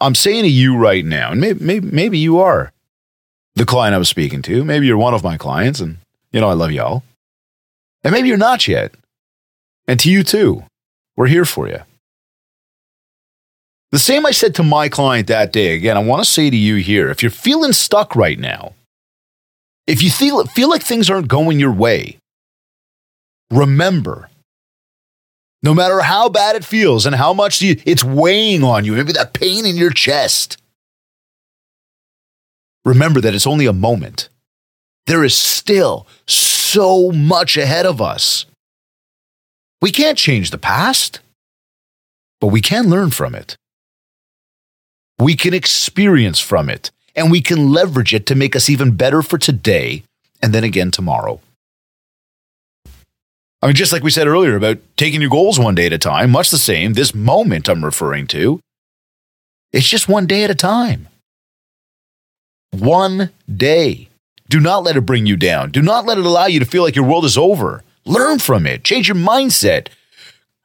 I'm 0.00 0.14
saying 0.14 0.44
to 0.44 0.50
you 0.50 0.76
right 0.76 1.04
now, 1.04 1.32
and 1.32 1.40
maybe, 1.40 1.64
maybe, 1.64 1.90
maybe 1.90 2.18
you 2.18 2.38
are 2.38 2.72
the 3.54 3.66
client 3.66 3.94
I 3.94 3.98
was 3.98 4.08
speaking 4.08 4.42
to. 4.42 4.64
Maybe 4.64 4.86
you're 4.86 4.96
one 4.96 5.14
of 5.14 5.24
my 5.24 5.36
clients, 5.36 5.80
and 5.80 5.98
you 6.32 6.40
know, 6.40 6.48
I 6.48 6.54
love 6.54 6.72
y'all. 6.72 7.02
And 8.04 8.12
maybe 8.12 8.28
you're 8.28 8.36
not 8.36 8.66
yet. 8.66 8.92
And 9.86 9.98
to 10.00 10.10
you 10.10 10.22
too, 10.22 10.64
we're 11.16 11.26
here 11.26 11.44
for 11.44 11.68
you. 11.68 11.80
The 13.90 13.98
same 13.98 14.24
I 14.24 14.30
said 14.30 14.54
to 14.54 14.62
my 14.62 14.88
client 14.88 15.28
that 15.28 15.52
day. 15.52 15.74
Again, 15.74 15.96
I 15.96 16.00
want 16.00 16.24
to 16.24 16.30
say 16.30 16.48
to 16.48 16.56
you 16.56 16.76
here 16.76 17.10
if 17.10 17.22
you're 17.22 17.30
feeling 17.30 17.72
stuck 17.72 18.16
right 18.16 18.38
now, 18.38 18.72
if 19.86 20.02
you 20.02 20.10
feel, 20.10 20.44
feel 20.46 20.70
like 20.70 20.82
things 20.82 21.10
aren't 21.10 21.28
going 21.28 21.60
your 21.60 21.72
way, 21.72 22.18
remember 23.52 24.28
no 25.62 25.74
matter 25.74 26.00
how 26.00 26.28
bad 26.28 26.56
it 26.56 26.64
feels 26.64 27.06
and 27.06 27.14
how 27.14 27.32
much 27.32 27.62
it's 27.62 28.02
weighing 28.02 28.64
on 28.64 28.84
you, 28.84 28.92
maybe 28.92 29.12
that 29.12 29.32
pain 29.32 29.64
in 29.64 29.76
your 29.76 29.90
chest, 29.90 30.60
remember 32.84 33.20
that 33.20 33.34
it's 33.34 33.46
only 33.46 33.66
a 33.66 33.72
moment. 33.72 34.28
There 35.06 35.22
is 35.24 35.36
still 35.36 36.06
so 36.26 37.12
much 37.12 37.56
ahead 37.56 37.86
of 37.86 38.00
us. 38.00 38.46
We 39.80 39.92
can't 39.92 40.18
change 40.18 40.50
the 40.50 40.58
past, 40.58 41.20
but 42.40 42.48
we 42.48 42.60
can 42.60 42.88
learn 42.88 43.10
from 43.10 43.34
it. 43.34 43.56
We 45.20 45.36
can 45.36 45.54
experience 45.54 46.40
from 46.40 46.68
it, 46.68 46.90
and 47.14 47.30
we 47.30 47.40
can 47.40 47.70
leverage 47.70 48.14
it 48.14 48.26
to 48.26 48.34
make 48.34 48.56
us 48.56 48.68
even 48.68 48.96
better 48.96 49.22
for 49.22 49.38
today 49.38 50.02
and 50.40 50.52
then 50.52 50.64
again 50.64 50.90
tomorrow. 50.90 51.40
I 53.62 53.68
mean, 53.68 53.76
just 53.76 53.92
like 53.92 54.02
we 54.02 54.10
said 54.10 54.26
earlier 54.26 54.56
about 54.56 54.78
taking 54.96 55.20
your 55.20 55.30
goals 55.30 55.58
one 55.58 55.76
day 55.76 55.86
at 55.86 55.92
a 55.92 55.98
time, 55.98 56.32
much 56.32 56.50
the 56.50 56.58
same, 56.58 56.94
this 56.94 57.14
moment 57.14 57.68
I'm 57.68 57.84
referring 57.84 58.26
to, 58.28 58.60
it's 59.72 59.88
just 59.88 60.08
one 60.08 60.26
day 60.26 60.42
at 60.42 60.50
a 60.50 60.54
time. 60.54 61.08
One 62.72 63.30
day. 63.54 64.08
Do 64.48 64.58
not 64.58 64.82
let 64.82 64.96
it 64.96 65.02
bring 65.02 65.26
you 65.26 65.36
down. 65.36 65.70
Do 65.70 65.80
not 65.80 66.04
let 66.04 66.18
it 66.18 66.26
allow 66.26 66.46
you 66.46 66.58
to 66.58 66.66
feel 66.66 66.82
like 66.82 66.96
your 66.96 67.06
world 67.06 67.24
is 67.24 67.38
over. 67.38 67.84
Learn 68.04 68.40
from 68.40 68.66
it, 68.66 68.82
change 68.82 69.06
your 69.06 69.16
mindset, 69.16 69.86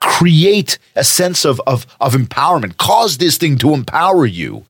create 0.01 0.79
a 0.95 1.03
sense 1.03 1.45
of, 1.45 1.61
of, 1.67 1.85
of 2.01 2.13
empowerment, 2.13 2.77
cause 2.77 3.17
this 3.17 3.37
thing 3.37 3.59
to 3.59 3.75
empower 3.75 4.25
you, 4.25 4.65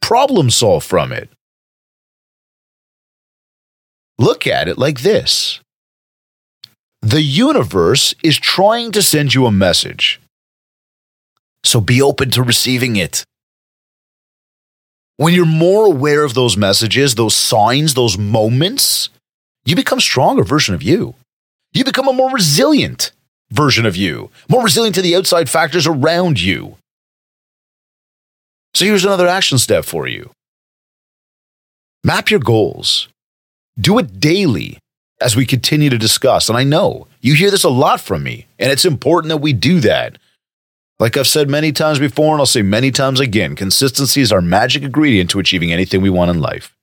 problem 0.00 0.48
solve 0.48 0.84
from 0.84 1.10
it. 1.10 1.28
Look 4.16 4.46
at 4.46 4.68
it 4.68 4.78
like 4.78 5.00
this 5.00 5.61
the 7.02 7.20
universe 7.20 8.14
is 8.22 8.38
trying 8.38 8.92
to 8.92 9.02
send 9.02 9.34
you 9.34 9.44
a 9.46 9.52
message. 9.52 10.20
So 11.64 11.80
be 11.80 12.00
open 12.00 12.30
to 12.30 12.42
receiving 12.42 12.96
it. 12.96 13.24
When 15.16 15.34
you're 15.34 15.44
more 15.44 15.84
aware 15.86 16.24
of 16.24 16.34
those 16.34 16.56
messages, 16.56 17.14
those 17.14 17.36
signs, 17.36 17.94
those 17.94 18.16
moments, 18.16 19.10
you 19.64 19.76
become 19.76 19.98
a 19.98 20.02
stronger 20.02 20.44
version 20.44 20.74
of 20.74 20.82
you. 20.82 21.14
You 21.72 21.84
become 21.84 22.08
a 22.08 22.12
more 22.12 22.30
resilient 22.30 23.12
version 23.50 23.84
of 23.84 23.96
you, 23.96 24.30
more 24.48 24.62
resilient 24.62 24.94
to 24.94 25.02
the 25.02 25.16
outside 25.16 25.50
factors 25.50 25.86
around 25.86 26.40
you. 26.40 26.76
So 28.74 28.84
here's 28.84 29.04
another 29.04 29.28
action 29.28 29.58
step 29.58 29.84
for 29.84 30.06
you 30.06 30.30
map 32.04 32.30
your 32.30 32.40
goals, 32.40 33.08
do 33.78 33.98
it 33.98 34.18
daily 34.18 34.78
as 35.22 35.36
we 35.36 35.46
continue 35.46 35.88
to 35.88 35.98
discuss. 35.98 36.48
And 36.48 36.58
I 36.58 36.64
know 36.64 37.06
you 37.20 37.34
hear 37.34 37.50
this 37.50 37.64
a 37.64 37.70
lot 37.70 38.00
from 38.00 38.22
me, 38.22 38.46
and 38.58 38.70
it's 38.70 38.84
important 38.84 39.30
that 39.30 39.38
we 39.38 39.52
do 39.52 39.80
that. 39.80 40.18
Like 40.98 41.16
I've 41.16 41.26
said 41.26 41.48
many 41.48 41.72
times 41.72 41.98
before, 41.98 42.32
and 42.32 42.40
I'll 42.40 42.46
say 42.46 42.62
many 42.62 42.90
times 42.90 43.20
again 43.20 43.56
consistency 43.56 44.20
is 44.20 44.32
our 44.32 44.42
magic 44.42 44.82
ingredient 44.82 45.30
to 45.30 45.38
achieving 45.38 45.72
anything 45.72 46.00
we 46.00 46.10
want 46.10 46.30
in 46.30 46.40
life. 46.40 46.74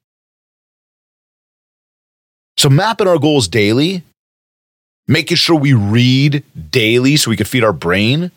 So, 2.57 2.69
mapping 2.69 3.07
our 3.07 3.19
goals 3.19 3.47
daily, 3.47 4.03
making 5.07 5.37
sure 5.37 5.55
we 5.55 5.73
read 5.73 6.43
daily 6.71 7.15
so 7.15 7.29
we 7.29 7.37
can 7.37 7.45
feed 7.45 7.63
our 7.63 7.73
brain, 7.73 8.31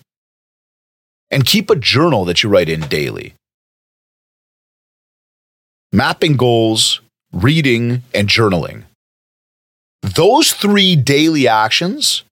and 1.30 1.46
keep 1.46 1.70
a 1.70 1.76
journal 1.76 2.24
that 2.26 2.42
you 2.42 2.48
write 2.48 2.68
in 2.68 2.82
daily. 2.82 3.34
Mapping 5.92 6.36
goals, 6.36 7.00
reading, 7.32 8.02
and 8.14 8.28
journaling. 8.28 8.84
Those 10.02 10.52
three 10.52 10.96
daily 10.96 11.48
actions, 11.48 12.24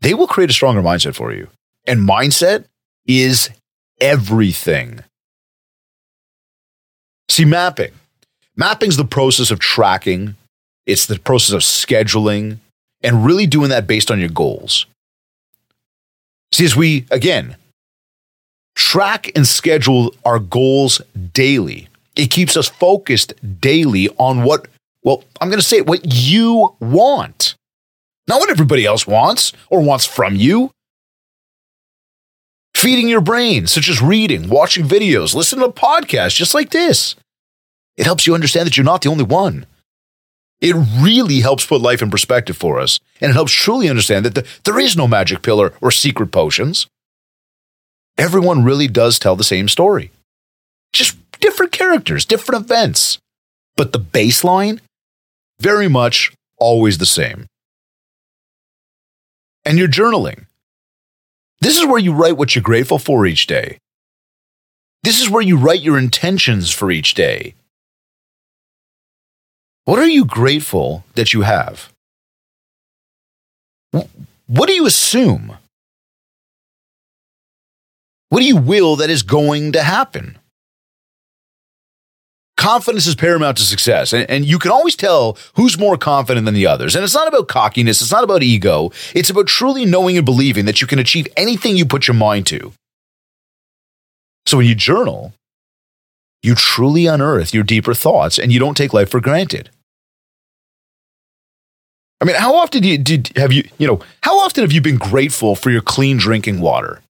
they 0.00 0.12
will 0.12 0.26
create 0.26 0.50
a 0.50 0.52
stronger 0.52 0.82
mindset 0.82 1.14
for 1.14 1.32
you. 1.32 1.48
And 1.86 2.00
mindset 2.00 2.64
is 3.06 3.50
everything. 4.00 5.00
See, 7.28 7.44
mapping. 7.44 7.92
Mapping 8.56 8.88
is 8.88 8.96
the 8.96 9.04
process 9.04 9.50
of 9.50 9.58
tracking, 9.58 10.34
it's 10.86 11.06
the 11.06 11.18
process 11.18 11.52
of 11.52 11.60
scheduling, 11.60 12.58
and 13.02 13.24
really 13.24 13.46
doing 13.46 13.70
that 13.70 13.86
based 13.86 14.10
on 14.10 14.18
your 14.18 14.28
goals. 14.30 14.86
See, 16.52 16.64
as 16.64 16.74
we, 16.74 17.06
again, 17.10 17.56
track 18.74 19.30
and 19.36 19.46
schedule 19.46 20.14
our 20.24 20.38
goals 20.38 21.00
daily, 21.32 21.88
it 22.14 22.30
keeps 22.30 22.56
us 22.56 22.68
focused 22.68 23.34
daily 23.60 24.08
on 24.18 24.42
what 24.42 24.68
well, 25.06 25.22
I'm 25.40 25.48
going 25.50 25.60
to 25.60 25.64
say 25.64 25.82
what 25.82 26.00
you 26.04 26.74
want, 26.80 27.54
not 28.26 28.40
what 28.40 28.50
everybody 28.50 28.84
else 28.84 29.06
wants 29.06 29.52
or 29.70 29.80
wants 29.80 30.04
from 30.04 30.34
you. 30.34 30.72
Feeding 32.74 33.08
your 33.08 33.20
brain, 33.20 33.68
such 33.68 33.88
as 33.88 34.02
reading, 34.02 34.48
watching 34.48 34.84
videos, 34.84 35.32
listening 35.32 35.64
to 35.64 35.80
podcasts 35.80 36.34
just 36.34 36.54
like 36.54 36.70
this. 36.70 37.14
It 37.96 38.04
helps 38.04 38.26
you 38.26 38.34
understand 38.34 38.66
that 38.66 38.76
you're 38.76 38.82
not 38.82 39.02
the 39.02 39.08
only 39.08 39.22
one. 39.22 39.66
It 40.60 40.74
really 40.74 41.38
helps 41.38 41.64
put 41.64 41.80
life 41.80 42.02
in 42.02 42.10
perspective 42.10 42.56
for 42.56 42.80
us, 42.80 42.98
and 43.20 43.30
it 43.30 43.34
helps 43.34 43.52
truly 43.52 43.88
understand 43.88 44.24
that 44.24 44.34
the, 44.34 44.44
there 44.64 44.80
is 44.80 44.96
no 44.96 45.06
magic 45.06 45.40
pillar 45.40 45.72
or 45.80 45.92
secret 45.92 46.32
potions. 46.32 46.88
Everyone 48.18 48.64
really 48.64 48.88
does 48.88 49.20
tell 49.20 49.36
the 49.36 49.44
same 49.44 49.68
story, 49.68 50.10
just 50.92 51.16
different 51.38 51.70
characters, 51.70 52.24
different 52.24 52.64
events. 52.64 53.18
But 53.76 53.92
the 53.92 54.00
baseline 54.00 54.80
very 55.60 55.88
much 55.88 56.32
always 56.58 56.98
the 56.98 57.06
same. 57.06 57.46
And 59.64 59.78
your 59.78 59.88
journaling. 59.88 60.46
This 61.60 61.78
is 61.78 61.86
where 61.86 61.98
you 61.98 62.12
write 62.12 62.36
what 62.36 62.54
you're 62.54 62.62
grateful 62.62 62.98
for 62.98 63.26
each 63.26 63.46
day. 63.46 63.78
This 65.02 65.20
is 65.20 65.30
where 65.30 65.42
you 65.42 65.56
write 65.56 65.80
your 65.80 65.98
intentions 65.98 66.70
for 66.70 66.90
each 66.90 67.14
day. 67.14 67.54
What 69.84 69.98
are 69.98 70.08
you 70.08 70.24
grateful 70.24 71.04
that 71.14 71.32
you 71.32 71.42
have? 71.42 71.92
What 73.92 74.66
do 74.66 74.72
you 74.72 74.86
assume? 74.86 75.56
What 78.28 78.40
do 78.40 78.46
you 78.46 78.56
will 78.56 78.96
that 78.96 79.10
is 79.10 79.22
going 79.22 79.72
to 79.72 79.82
happen? 79.82 80.38
Confidence 82.56 83.06
is 83.06 83.14
paramount 83.14 83.56
to 83.58 83.62
success. 83.62 84.12
And, 84.12 84.28
and, 84.30 84.44
you 84.44 84.58
can 84.58 84.70
always 84.70 84.96
tell 84.96 85.36
who's 85.54 85.78
more 85.78 85.96
confident 85.96 86.46
than 86.46 86.54
the 86.54 86.66
others. 86.66 86.94
And 86.94 87.04
it's 87.04 87.14
not 87.14 87.28
about 87.28 87.48
cockiness, 87.48 88.00
it's 88.00 88.12
not 88.12 88.24
about 88.24 88.42
ego. 88.42 88.90
It's 89.14 89.30
about 89.30 89.46
truly 89.46 89.84
knowing 89.84 90.16
and 90.16 90.24
believing 90.24 90.64
that 90.64 90.80
you 90.80 90.86
can 90.86 90.98
achieve 90.98 91.28
anything 91.36 91.76
you 91.76 91.84
put 91.84 92.08
your 92.08 92.14
mind 92.14 92.46
to. 92.48 92.72
So 94.46 94.58
when 94.58 94.66
you 94.66 94.74
journal, 94.74 95.32
you 96.42 96.54
truly 96.54 97.06
unearth 97.06 97.52
your 97.52 97.64
deeper 97.64 97.94
thoughts 97.94 98.38
and 98.38 98.52
you 98.52 98.60
don't 98.60 98.76
take 98.76 98.94
life 98.94 99.10
for 99.10 99.20
granted. 99.20 99.70
I 102.20 102.24
mean, 102.24 102.36
how 102.36 102.54
often 102.54 102.82
do 102.82 102.88
you, 102.88 102.98
did, 102.98 103.32
have 103.36 103.52
you, 103.52 103.68
you 103.78 103.86
know, 103.86 104.00
how 104.22 104.38
often 104.38 104.62
have 104.62 104.72
you 104.72 104.80
been 104.80 104.96
grateful 104.96 105.54
for 105.54 105.70
your 105.70 105.82
clean 105.82 106.16
drinking 106.16 106.60
water? 106.60 107.02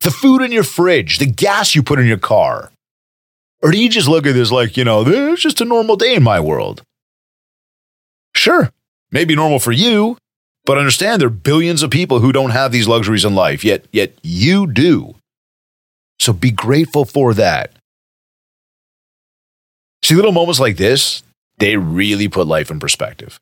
The 0.00 0.10
food 0.10 0.40
in 0.40 0.52
your 0.52 0.62
fridge, 0.62 1.18
the 1.18 1.26
gas 1.26 1.74
you 1.74 1.82
put 1.82 1.98
in 1.98 2.06
your 2.06 2.16
car, 2.16 2.70
or 3.62 3.70
do 3.70 3.78
you 3.78 3.88
just 3.88 4.08
look 4.08 4.26
at 4.26 4.34
this 4.34 4.50
like, 4.50 4.76
you 4.76 4.84
know, 4.84 5.04
this 5.04 5.38
is 5.38 5.42
just 5.42 5.60
a 5.60 5.64
normal 5.64 5.96
day 5.96 6.14
in 6.14 6.22
my 6.22 6.40
world? 6.40 6.82
Sure, 8.34 8.70
maybe 9.10 9.34
normal 9.34 9.58
for 9.58 9.72
you, 9.72 10.18
but 10.64 10.78
understand 10.78 11.20
there 11.20 11.28
are 11.28 11.30
billions 11.30 11.82
of 11.82 11.90
people 11.90 12.20
who 12.20 12.32
don't 12.32 12.50
have 12.50 12.72
these 12.72 12.88
luxuries 12.88 13.24
in 13.24 13.34
life, 13.34 13.64
yet, 13.64 13.86
yet 13.92 14.12
you 14.22 14.66
do. 14.66 15.14
So 16.18 16.32
be 16.32 16.50
grateful 16.50 17.04
for 17.04 17.34
that. 17.34 17.72
See, 20.02 20.14
little 20.14 20.32
moments 20.32 20.60
like 20.60 20.76
this, 20.76 21.22
they 21.58 21.76
really 21.76 22.28
put 22.28 22.46
life 22.46 22.70
in 22.70 22.78
perspective. 22.78 23.40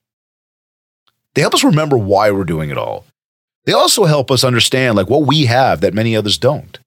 They 1.35 1.41
help 1.41 1.55
us 1.55 1.65
remember 1.65 1.99
why 1.99 2.31
we're 2.31 2.45
doing 2.45 2.71
it 2.71 2.79
all. 2.79 3.05
They 3.65 3.73
also 3.73 4.05
help 4.05 4.31
us 4.31 4.45
understand 4.45 4.97
like 4.97 5.09
what 5.09 5.27
we 5.27 5.47
have 5.47 5.81
that 5.81 5.95
many 5.95 6.17
others 6.17 6.39
don't. 6.39 6.79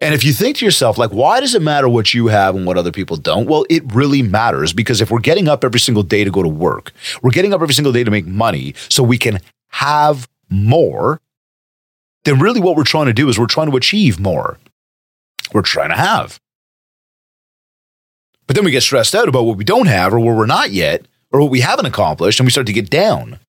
And 0.00 0.14
if 0.14 0.22
you 0.22 0.32
think 0.32 0.56
to 0.58 0.64
yourself, 0.64 0.96
like, 0.96 1.10
why 1.10 1.40
does 1.40 1.54
it 1.54 1.62
matter 1.62 1.88
what 1.88 2.14
you 2.14 2.28
have 2.28 2.54
and 2.54 2.64
what 2.64 2.78
other 2.78 2.92
people 2.92 3.16
don't? 3.16 3.48
Well, 3.48 3.66
it 3.68 3.82
really 3.92 4.22
matters 4.22 4.72
because 4.72 5.00
if 5.00 5.10
we're 5.10 5.18
getting 5.18 5.48
up 5.48 5.64
every 5.64 5.80
single 5.80 6.04
day 6.04 6.22
to 6.22 6.30
go 6.30 6.42
to 6.42 6.48
work, 6.48 6.92
we're 7.20 7.32
getting 7.32 7.52
up 7.52 7.60
every 7.60 7.74
single 7.74 7.92
day 7.92 8.04
to 8.04 8.10
make 8.10 8.26
money 8.26 8.74
so 8.88 9.02
we 9.02 9.18
can 9.18 9.40
have 9.70 10.28
more, 10.48 11.20
then 12.24 12.38
really 12.38 12.60
what 12.60 12.76
we're 12.76 12.84
trying 12.84 13.06
to 13.06 13.12
do 13.12 13.28
is 13.28 13.38
we're 13.38 13.46
trying 13.46 13.70
to 13.70 13.76
achieve 13.76 14.20
more. 14.20 14.58
We're 15.52 15.62
trying 15.62 15.90
to 15.90 15.96
have. 15.96 16.38
But 18.46 18.54
then 18.54 18.64
we 18.64 18.70
get 18.70 18.82
stressed 18.82 19.14
out 19.14 19.28
about 19.28 19.44
what 19.44 19.56
we 19.56 19.64
don't 19.64 19.86
have 19.86 20.14
or 20.14 20.20
where 20.20 20.34
we're 20.34 20.46
not 20.46 20.70
yet 20.70 21.06
or 21.32 21.40
what 21.40 21.50
we 21.50 21.60
haven't 21.60 21.86
accomplished 21.86 22.38
and 22.38 22.46
we 22.46 22.50
start 22.52 22.66
to 22.68 22.72
get 22.72 22.88
down. 22.88 23.40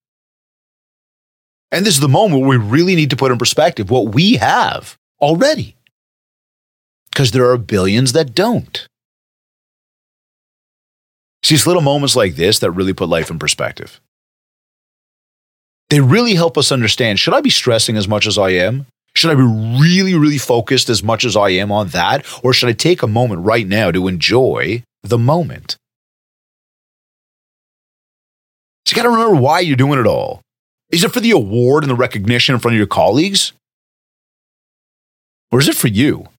And 1.71 1.85
this 1.85 1.93
is 1.93 1.99
the 1.99 2.09
moment 2.09 2.41
where 2.41 2.49
we 2.49 2.57
really 2.57 2.95
need 2.95 3.11
to 3.11 3.15
put 3.15 3.31
in 3.31 3.37
perspective 3.37 3.91
what 3.91 4.13
we 4.13 4.37
have 4.37 4.97
already. 5.21 5.75
Because 7.19 7.31
there 7.31 7.51
are 7.51 7.57
billions 7.57 8.13
that 8.13 8.33
don't. 8.33 8.87
See, 11.43 11.53
it's 11.53 11.67
little 11.67 11.81
moments 11.81 12.15
like 12.15 12.35
this 12.35 12.59
that 12.59 12.71
really 12.71 12.93
put 12.93 13.09
life 13.09 13.29
in 13.29 13.37
perspective. 13.37 13.99
They 15.89 15.99
really 15.99 16.35
help 16.35 16.57
us 16.57 16.71
understand 16.71 17.19
should 17.19 17.33
I 17.33 17.41
be 17.41 17.49
stressing 17.49 17.97
as 17.97 18.07
much 18.07 18.25
as 18.25 18.37
I 18.37 18.51
am? 18.51 18.85
Should 19.15 19.31
I 19.31 19.35
be 19.35 19.81
really, 19.81 20.15
really 20.15 20.37
focused 20.37 20.87
as 20.87 21.03
much 21.03 21.25
as 21.25 21.35
I 21.35 21.49
am 21.49 21.73
on 21.73 21.89
that? 21.89 22.25
Or 22.41 22.53
should 22.53 22.69
I 22.69 22.71
take 22.71 23.03
a 23.03 23.07
moment 23.07 23.41
right 23.41 23.67
now 23.67 23.91
to 23.91 24.07
enjoy 24.07 24.83
the 25.03 25.17
moment? 25.17 25.75
So 28.85 28.95
you 28.95 29.03
got 29.03 29.09
to 29.09 29.13
remember 29.13 29.41
why 29.41 29.59
you're 29.59 29.75
doing 29.75 29.99
it 29.99 30.07
all. 30.07 30.39
Is 30.89 31.03
it 31.03 31.11
for 31.11 31.19
the 31.19 31.31
award 31.31 31.83
and 31.83 31.91
the 31.91 31.95
recognition 31.95 32.55
in 32.55 32.61
front 32.61 32.75
of 32.75 32.77
your 32.77 32.87
colleagues? 32.87 33.51
Or 35.51 35.59
is 35.59 35.67
it 35.67 35.75
for 35.75 35.89
you? 35.89 36.29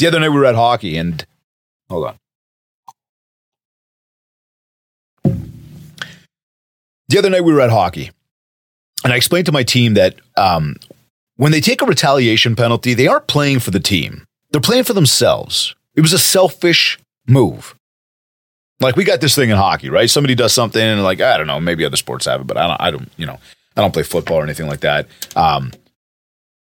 The 0.00 0.06
other 0.06 0.18
night 0.18 0.30
we 0.30 0.38
were 0.38 0.46
at 0.46 0.54
hockey 0.54 0.96
and 0.96 1.26
hold 1.90 2.06
on. 2.06 2.16
The 7.08 7.18
other 7.18 7.28
night 7.28 7.44
we 7.44 7.52
were 7.52 7.60
at 7.60 7.68
hockey 7.68 8.10
and 9.04 9.12
I 9.12 9.16
explained 9.16 9.44
to 9.44 9.52
my 9.52 9.62
team 9.62 9.92
that 9.94 10.14
um, 10.38 10.76
when 11.36 11.52
they 11.52 11.60
take 11.60 11.82
a 11.82 11.84
retaliation 11.84 12.56
penalty, 12.56 12.94
they 12.94 13.08
aren't 13.08 13.26
playing 13.26 13.60
for 13.60 13.72
the 13.72 13.80
team. 13.80 14.24
They're 14.50 14.62
playing 14.62 14.84
for 14.84 14.94
themselves. 14.94 15.74
It 15.94 16.00
was 16.00 16.14
a 16.14 16.18
selfish 16.18 16.98
move. 17.26 17.74
Like 18.80 18.96
we 18.96 19.04
got 19.04 19.20
this 19.20 19.34
thing 19.34 19.50
in 19.50 19.58
hockey, 19.58 19.90
right? 19.90 20.08
Somebody 20.08 20.34
does 20.34 20.54
something 20.54 20.80
and 20.80 21.02
like, 21.02 21.20
I 21.20 21.36
don't 21.36 21.46
know, 21.46 21.60
maybe 21.60 21.84
other 21.84 21.98
sports 21.98 22.24
have 22.24 22.40
it, 22.40 22.46
but 22.46 22.56
I 22.56 22.66
don't, 22.66 22.80
I 22.80 22.90
don't, 22.90 23.12
you 23.18 23.26
know, 23.26 23.38
I 23.76 23.82
don't 23.82 23.92
play 23.92 24.04
football 24.04 24.38
or 24.38 24.44
anything 24.44 24.66
like 24.66 24.80
that. 24.80 25.08
Um, 25.36 25.72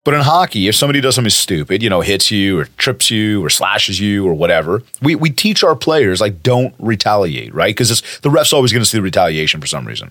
but 0.05 0.13
in 0.13 0.21
hockey, 0.21 0.69
if 0.69 0.77
somebody 0.77 1.01
does 1.01 1.15
something 1.15 1.31
stupid, 1.31 1.83
you 1.83 1.89
know, 1.89 2.03
hits 2.03 2.31
you 2.31 2.59
or 2.59 2.67
trips 2.77 3.11
you 3.11 3.43
or 3.43 3.49
slashes 3.49 3.99
you 3.99 4.27
or 4.27 4.35
whatever, 4.35 4.83
we, 5.01 5.15
we 5.15 5.31
teach 5.31 5.65
our 5.65 5.75
players 5.75 6.21
like 6.21 6.43
don't 6.43 6.75
retaliate, 6.79 7.55
right? 7.55 7.75
Because 7.75 8.03
the 8.21 8.31
ref's 8.31 8.53
always 8.53 8.71
going 8.71 8.83
to 8.83 8.89
see 8.89 8.99
the 8.99 9.03
retaliation 9.03 9.63
for 9.63 9.67
some 9.67 9.87
reason. 9.87 10.11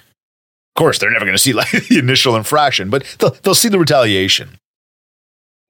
Of 0.00 0.78
course, 0.78 0.98
they're 0.98 1.10
never 1.10 1.26
going 1.26 1.36
to 1.36 1.42
see 1.42 1.52
like 1.54 1.70
the 1.70 1.98
initial 1.98 2.34
infraction, 2.34 2.88
but 2.88 3.04
they'll, 3.18 3.36
they'll 3.42 3.54
see 3.54 3.68
the 3.68 3.78
retaliation. 3.78 4.58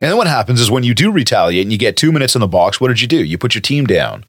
And 0.01 0.11
then 0.11 0.17
what 0.17 0.27
happens 0.29 0.61
is 0.61 0.71
when 0.71 0.85
you 0.85 0.95
do 0.95 1.11
retaliate 1.11 1.63
and 1.63 1.73
you 1.73 1.79
get 1.79 1.97
two 1.97 2.13
minutes 2.13 2.37
in 2.37 2.41
the 2.41 2.47
box, 2.47 2.81
what 2.81 2.89
did 2.89 3.01
you 3.01 3.09
do? 3.09 3.25
You 3.25 3.37
put 3.37 3.55
your 3.55 3.63
team 3.63 3.87
down, 3.87 4.27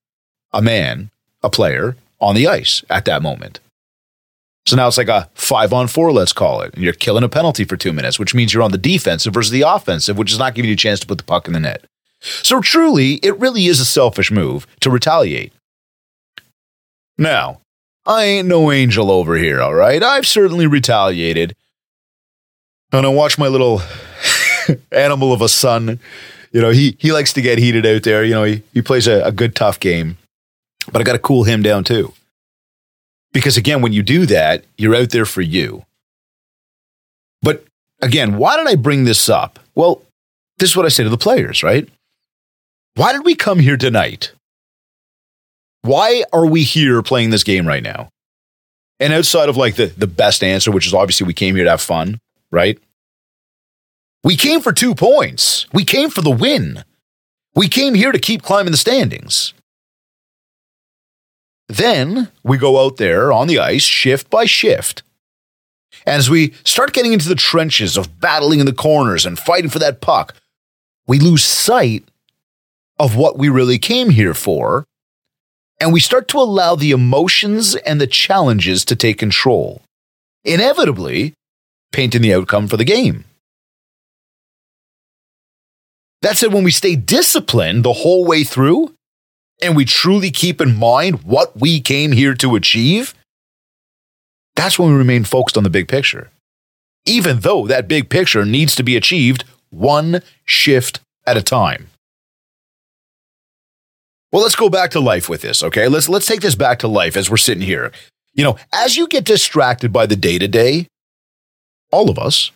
a 0.51 0.62
man, 0.62 1.12
a 1.43 1.50
player 1.50 1.95
on 2.19 2.34
the 2.34 2.47
ice 2.47 2.84
at 2.89 3.06
that 3.06 3.21
moment. 3.21 3.60
So 4.67 4.75
now 4.75 4.86
it's 4.88 4.97
like 4.97 5.08
a 5.08 5.30
five 5.34 5.71
on 5.71 5.88
four, 5.88 6.12
let's 6.12 6.34
call 6.34 6.62
it. 6.62 6.73
And 6.73 6.84
you're 6.84 6.91
killing 6.91 7.23
a 7.23 7.30
penalty 7.30 7.63
for 7.63 7.77
two 7.77 7.93
minutes, 7.93 8.19
which 8.19 8.36
means 8.36 8.53
you're 8.53 8.63
on 8.63 8.73
the 8.73 8.77
defensive 8.77 9.34
versus 9.34 9.51
the 9.51 9.62
offensive, 9.62 10.17
which 10.17 10.34
is 10.34 10.38
not 10.38 10.56
giving 10.56 10.67
you 10.67 10.73
a 10.73 10.77
chance 10.77 10.99
to 10.99 11.08
put 11.08 11.17
the 11.17 11.23
puck 11.23 11.47
in 11.47 11.53
the 11.53 11.60
net. 11.62 11.86
So 12.19 12.60
truly, 12.60 13.13
it 13.23 13.39
really 13.39 13.67
is 13.67 13.80
a 13.80 13.86
selfish 13.86 14.30
move 14.30 14.67
to 14.82 14.89
retaliate. 14.89 15.53
Now, 17.17 17.62
I 18.06 18.25
ain't 18.25 18.49
no 18.49 18.69
angel 18.69 19.10
over 19.10 19.38
here, 19.38 19.62
all 19.62 19.73
right? 19.73 20.03
I've 20.03 20.27
certainly 20.27 20.67
retaliated. 20.67 21.56
And 22.91 23.06
I 23.06 23.10
watch 23.10 23.38
my 23.38 23.47
little 23.47 23.82
animal 24.91 25.32
of 25.32 25.41
a 25.41 25.47
son. 25.47 25.97
You 26.51 26.60
know, 26.60 26.71
he, 26.71 26.97
he 26.99 27.13
likes 27.13 27.32
to 27.34 27.41
get 27.41 27.58
heated 27.58 27.86
out 27.86 28.03
there. 28.03 28.25
You 28.25 28.34
know, 28.34 28.43
he, 28.43 28.63
he 28.73 28.82
plays 28.82 29.08
a, 29.08 29.21
a 29.23 29.32
good, 29.32 29.56
tough 29.56 29.80
game. 29.80 30.17
But 30.91 30.99
I 30.99 31.06
got 31.06 31.13
to 31.13 31.19
cool 31.19 31.45
him 31.45 31.62
down 31.62 31.86
too. 31.86 32.12
Because 33.38 33.56
again, 33.56 33.84
when 33.84 33.93
you 33.93 34.02
do 34.02 34.26
that, 34.26 34.65
you're 34.80 34.95
out 34.95 35.12
there 35.12 35.23
for 35.23 35.43
you. 35.43 35.86
But 37.43 37.63
again, 38.02 38.38
why 38.38 38.58
did 38.58 38.65
I 38.65 38.73
bring 38.73 39.04
this 39.04 39.30
up? 39.30 39.60
Well, 39.76 40.02
this 40.58 40.71
is 40.71 40.76
what 40.76 40.88
I 40.88 40.89
say 40.89 41.04
to 41.04 41.10
the 41.12 41.19
players, 41.19 41.62
right? 41.62 41.88
Why 42.95 43.13
did 43.13 43.23
we 43.23 43.36
come 43.36 43.60
here 43.60 43.78
tonight? 43.78 44.32
Why 45.84 46.23
are 46.34 46.47
we 46.47 46.63
here 46.63 47.04
playing 47.04 47.30
this 47.30 47.43
game 47.43 47.67
right 47.67 47.84
now? 47.84 48.10
And 49.00 49.13
outside 49.13 49.50
of 49.50 49.56
like 49.56 49.76
the, 49.76 49.86
the 49.86 50.08
best 50.08 50.43
answer, 50.43 50.71
which 50.71 50.88
is 50.88 50.95
obviously 50.95 51.28
we 51.28 51.36
came 51.36 51.54
here 51.56 51.65
to 51.65 51.69
have 51.69 51.82
fun, 51.82 52.19
right? 52.50 52.80
We 54.23 54.36
came 54.36 54.62
for 54.62 54.73
two 54.73 54.95
points. 54.95 55.67
We 55.71 55.86
came 55.86 56.10
for 56.10 56.23
the 56.23 56.32
win. 56.32 56.84
We 57.54 57.67
came 57.67 57.93
here 57.93 58.12
to 58.12 58.17
keep 58.17 58.41
climbing 58.41 58.71
the 58.71 58.78
standings. 58.78 59.54
Then 61.69 62.30
we 62.43 62.58
go 62.58 62.84
out 62.84 62.97
there 62.97 63.32
on 63.32 63.47
the 63.47 63.60
ice, 63.60 63.84
shift 63.84 64.30
by 64.30 64.45
shift. 64.45 65.03
And 66.06 66.15
As 66.15 66.30
we 66.30 66.53
start 66.63 66.93
getting 66.93 67.13
into 67.13 67.27
the 67.27 67.36
trenches 67.36 67.97
of 67.97 68.19
battling 68.19 68.60
in 68.60 68.65
the 68.65 68.73
corners 68.73 69.25
and 69.25 69.38
fighting 69.38 69.69
for 69.69 69.80
that 69.80 69.99
puck, 70.01 70.34
we 71.06 71.19
lose 71.19 71.43
sight 71.43 72.06
of 72.99 73.15
what 73.15 73.38
we 73.38 73.49
really 73.49 73.77
came 73.77 74.10
here 74.10 74.34
for, 74.34 74.86
and 75.80 75.93
we 75.93 75.99
start 75.99 76.27
to 76.30 76.39
allow 76.39 76.75
the 76.75 76.91
emotions 76.91 77.75
and 77.75 78.01
the 78.01 78.08
challenges 78.08 78.84
to 78.86 78.95
take 78.95 79.17
control, 79.17 79.82
inevitably 80.43 81.34
painting 81.91 82.21
the 82.21 82.34
outcome 82.34 82.67
for 82.67 82.77
the 82.77 82.84
game. 82.84 83.25
That 86.21 86.38
said, 86.38 86.51
when 86.51 86.63
we 86.63 86.71
stay 86.71 86.95
disciplined 86.95 87.86
the 87.86 87.93
whole 87.93 88.25
way 88.25 88.43
through, 88.43 88.93
and 89.62 89.76
we 89.76 89.86
truly 89.86 90.32
keep 90.32 90.62
in 90.62 90.76
mind 90.76 91.24
what 91.24 91.60
we 91.60 91.80
came 91.80 92.12
here 92.12 92.34
to 92.36 92.56
achieve, 92.56 93.13
that's 94.56 94.78
when 94.78 94.89
we 94.89 94.96
remain 94.98 95.24
focused 95.24 95.58
on 95.58 95.63
the 95.63 95.70
big 95.70 95.88
picture. 95.88 96.30
Even 97.06 97.39
though 97.39 97.67
that 97.67 97.88
big 97.88 98.10
picture 98.10 98.46
needs 98.46 98.76
to 98.76 98.84
be 98.84 98.96
achieved 98.96 99.43
one 99.70 100.22
shift 100.46 101.00
at 101.26 101.38
a 101.38 101.41
time. 101.41 101.89
Well, 104.32 104.43
let's 104.43 104.56
go 104.56 104.70
back 104.70 104.91
to 104.91 105.00
life 105.00 105.30
with 105.30 105.41
this, 105.41 105.63
okay? 105.63 105.88
Let's 105.88 106.10
let's 106.10 106.26
take 106.26 106.41
this 106.41 106.56
back 106.56 106.80
to 106.80 106.88
life 106.88 107.15
as 107.15 107.30
we're 107.30 107.38
sitting 107.38 107.63
here. 107.63 107.91
You 108.34 108.43
know, 108.43 108.58
as 108.74 108.98
you 108.98 109.08
get 109.08 109.24
distracted 109.24 109.93
by 109.93 110.06
the 110.06 110.15
day-to-day, 110.15 110.88
all 111.91 112.10
of 112.10 112.20
us, 112.20 112.52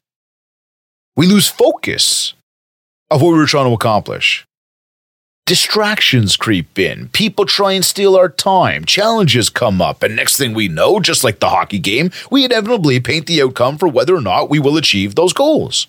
we 1.16 1.28
lose 1.28 1.48
focus 1.48 2.34
of 3.10 3.22
what 3.22 3.32
we 3.32 3.38
were 3.38 3.46
trying 3.46 3.68
to 3.68 3.74
accomplish. 3.74 4.46
Distractions 5.52 6.38
creep 6.38 6.80
in. 6.80 7.10
People 7.10 7.46
try 7.46 7.74
and 7.74 7.84
steal 7.84 8.16
our 8.16 8.30
time. 8.30 8.86
Challenges 8.86 9.50
come 9.50 9.82
up. 9.82 10.02
And 10.02 10.16
next 10.16 10.38
thing 10.38 10.54
we 10.54 10.70
know, 10.70 11.02
just 11.02 11.26
like 11.26 11.42
the 11.42 11.50
hockey 11.50 11.78
game, 11.78 12.10
we 12.32 12.46
inevitably 12.46 13.02
paint 13.02 13.28
the 13.28 13.42
outcome 13.42 13.78
for 13.78 13.90
whether 13.90 14.16
or 14.16 14.22
not 14.22 14.50
we 14.50 14.60
will 14.60 14.78
achieve 14.78 15.16
those 15.16 15.34
goals. 15.34 15.88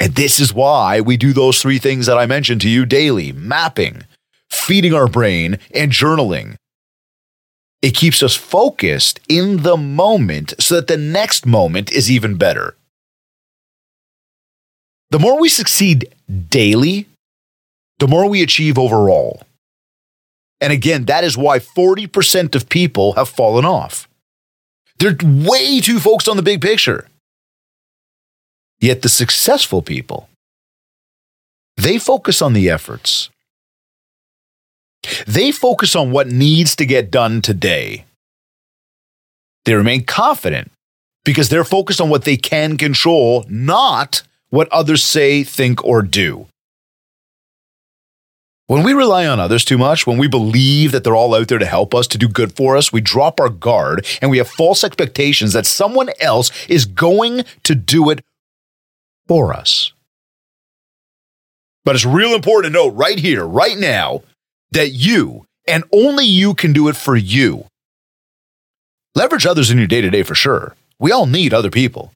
And 0.00 0.16
this 0.16 0.40
is 0.40 0.52
why 0.52 1.00
we 1.00 1.16
do 1.16 1.32
those 1.32 1.62
three 1.62 1.78
things 1.78 2.06
that 2.06 2.18
I 2.18 2.26
mentioned 2.26 2.60
to 2.62 2.68
you 2.68 2.84
daily 2.84 3.30
mapping, 3.30 4.02
feeding 4.50 4.92
our 4.92 5.06
brain, 5.06 5.60
and 5.72 5.92
journaling. 5.92 6.56
It 7.80 7.94
keeps 7.94 8.20
us 8.20 8.34
focused 8.34 9.20
in 9.28 9.62
the 9.62 9.76
moment 9.76 10.54
so 10.58 10.74
that 10.74 10.88
the 10.88 10.96
next 10.96 11.46
moment 11.46 11.92
is 11.92 12.10
even 12.10 12.36
better. 12.36 12.74
The 15.12 15.20
more 15.20 15.38
we 15.38 15.48
succeed 15.48 16.12
daily, 16.50 17.06
the 17.98 18.08
more 18.08 18.28
we 18.28 18.42
achieve 18.42 18.78
overall. 18.78 19.42
And 20.60 20.72
again, 20.72 21.04
that 21.04 21.24
is 21.24 21.36
why 21.36 21.58
40% 21.58 22.54
of 22.54 22.68
people 22.68 23.12
have 23.12 23.28
fallen 23.28 23.64
off. 23.64 24.08
They're 24.98 25.16
way 25.22 25.80
too 25.80 26.00
focused 26.00 26.28
on 26.28 26.36
the 26.36 26.42
big 26.42 26.60
picture. 26.60 27.06
Yet 28.80 29.02
the 29.02 29.08
successful 29.08 29.82
people, 29.82 30.28
they 31.76 31.98
focus 31.98 32.42
on 32.42 32.52
the 32.52 32.70
efforts. 32.70 33.30
They 35.26 35.52
focus 35.52 35.94
on 35.94 36.10
what 36.10 36.26
needs 36.28 36.74
to 36.76 36.86
get 36.86 37.10
done 37.10 37.40
today. 37.40 38.04
They 39.64 39.74
remain 39.74 40.04
confident 40.04 40.70
because 41.24 41.48
they're 41.48 41.64
focused 41.64 42.00
on 42.00 42.08
what 42.08 42.24
they 42.24 42.36
can 42.36 42.76
control, 42.76 43.44
not 43.48 44.22
what 44.50 44.68
others 44.72 45.04
say, 45.04 45.44
think, 45.44 45.84
or 45.84 46.02
do. 46.02 46.46
When 48.68 48.82
we 48.82 48.92
rely 48.92 49.26
on 49.26 49.40
others 49.40 49.64
too 49.64 49.78
much, 49.78 50.06
when 50.06 50.18
we 50.18 50.28
believe 50.28 50.92
that 50.92 51.02
they're 51.02 51.16
all 51.16 51.34
out 51.34 51.48
there 51.48 51.58
to 51.58 51.64
help 51.64 51.94
us, 51.94 52.06
to 52.08 52.18
do 52.18 52.28
good 52.28 52.54
for 52.54 52.76
us, 52.76 52.92
we 52.92 53.00
drop 53.00 53.40
our 53.40 53.48
guard 53.48 54.06
and 54.20 54.30
we 54.30 54.36
have 54.36 54.48
false 54.48 54.84
expectations 54.84 55.54
that 55.54 55.64
someone 55.64 56.10
else 56.20 56.50
is 56.68 56.84
going 56.84 57.44
to 57.62 57.74
do 57.74 58.10
it 58.10 58.22
for 59.26 59.54
us. 59.54 59.94
But 61.86 61.94
it's 61.94 62.04
real 62.04 62.34
important 62.34 62.74
to 62.74 62.78
note 62.78 62.94
right 62.94 63.18
here, 63.18 63.46
right 63.46 63.78
now, 63.78 64.22
that 64.72 64.90
you 64.90 65.46
and 65.66 65.84
only 65.90 66.26
you 66.26 66.52
can 66.52 66.74
do 66.74 66.88
it 66.88 66.96
for 66.96 67.16
you. 67.16 67.64
Leverage 69.14 69.46
others 69.46 69.70
in 69.70 69.78
your 69.78 69.86
day 69.86 70.02
to 70.02 70.10
day 70.10 70.22
for 70.22 70.34
sure. 70.34 70.76
We 70.98 71.10
all 71.10 71.24
need 71.24 71.54
other 71.54 71.70
people. 71.70 72.12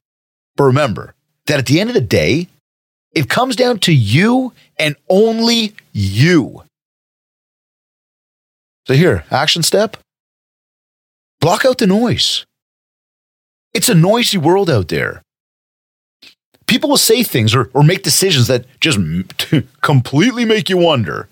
But 0.55 0.65
remember 0.65 1.15
that 1.47 1.57
at 1.57 1.65
the 1.65 1.79
end 1.79 1.89
of 1.89 1.95
the 1.95 2.01
day, 2.01 2.47
it 3.13 3.29
comes 3.29 3.55
down 3.55 3.79
to 3.79 3.93
you 3.93 4.53
and 4.77 4.95
only 5.09 5.73
you. 5.91 6.63
So, 8.87 8.93
here, 8.93 9.23
action 9.31 9.63
step 9.63 9.97
block 11.39 11.65
out 11.65 11.77
the 11.77 11.87
noise. 11.87 12.45
It's 13.73 13.89
a 13.89 13.95
noisy 13.95 14.37
world 14.37 14.69
out 14.69 14.87
there. 14.87 15.21
People 16.67 16.89
will 16.89 16.97
say 16.97 17.21
things 17.21 17.53
or, 17.53 17.69
or 17.73 17.83
make 17.83 18.01
decisions 18.01 18.47
that 18.47 18.65
just 18.79 18.97
completely 19.81 20.45
make 20.45 20.69
you 20.69 20.77
wonder. 20.77 21.27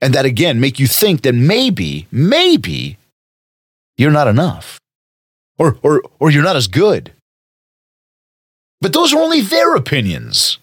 And 0.00 0.14
that 0.14 0.24
again 0.24 0.60
make 0.60 0.78
you 0.78 0.86
think 0.86 1.22
that 1.22 1.34
maybe, 1.34 2.06
maybe 2.12 2.98
you're 3.98 4.12
not 4.12 4.28
enough 4.28 4.78
or, 5.58 5.76
or, 5.82 6.02
or 6.20 6.30
you're 6.30 6.44
not 6.44 6.56
as 6.56 6.68
good. 6.68 7.12
But 8.80 8.92
those 8.92 9.12
are 9.12 9.20
only 9.20 9.40
their 9.40 9.74
opinions. 9.74 10.58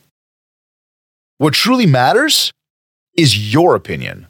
What 1.38 1.54
truly 1.54 1.86
matters 1.86 2.52
is 3.16 3.54
your 3.54 3.76
opinion. 3.76 4.28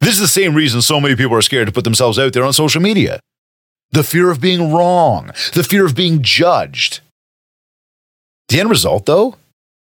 This 0.00 0.14
is 0.14 0.20
the 0.20 0.28
same 0.28 0.54
reason 0.54 0.82
so 0.82 1.00
many 1.00 1.14
people 1.14 1.36
are 1.36 1.42
scared 1.42 1.66
to 1.66 1.72
put 1.72 1.84
themselves 1.84 2.18
out 2.18 2.32
there 2.32 2.44
on 2.44 2.52
social 2.52 2.80
media. 2.80 3.20
The 3.92 4.04
fear 4.04 4.30
of 4.30 4.40
being 4.40 4.72
wrong, 4.72 5.32
the 5.54 5.64
fear 5.64 5.84
of 5.84 5.94
being 5.94 6.22
judged. 6.22 7.00
The 8.48 8.60
end 8.60 8.70
result, 8.70 9.06
though, 9.06 9.36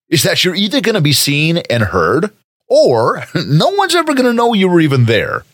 is 0.09 0.23
that 0.23 0.45
you're 0.45 0.55
either 0.55 0.81
going 0.81 0.95
to 0.95 1.01
be 1.01 1.13
seen 1.13 1.59
and 1.71 1.85
heard, 1.85 2.31
or 2.69 3.25
no 3.35 3.71
one's 3.71 3.95
ever 3.95 4.15
going 4.15 4.27
to 4.27 4.33
know 4.33 4.55
you 4.55 4.69
were 4.69 4.81
even 4.81 5.07
there. 5.07 5.45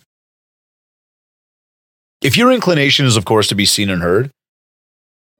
If 2.20 2.36
your 2.36 2.50
inclination 2.50 3.06
is, 3.06 3.16
of 3.16 3.24
course, 3.24 3.48
to 3.48 3.54
be 3.54 3.64
seen 3.64 3.90
and 3.90 4.02
heard, 4.02 4.30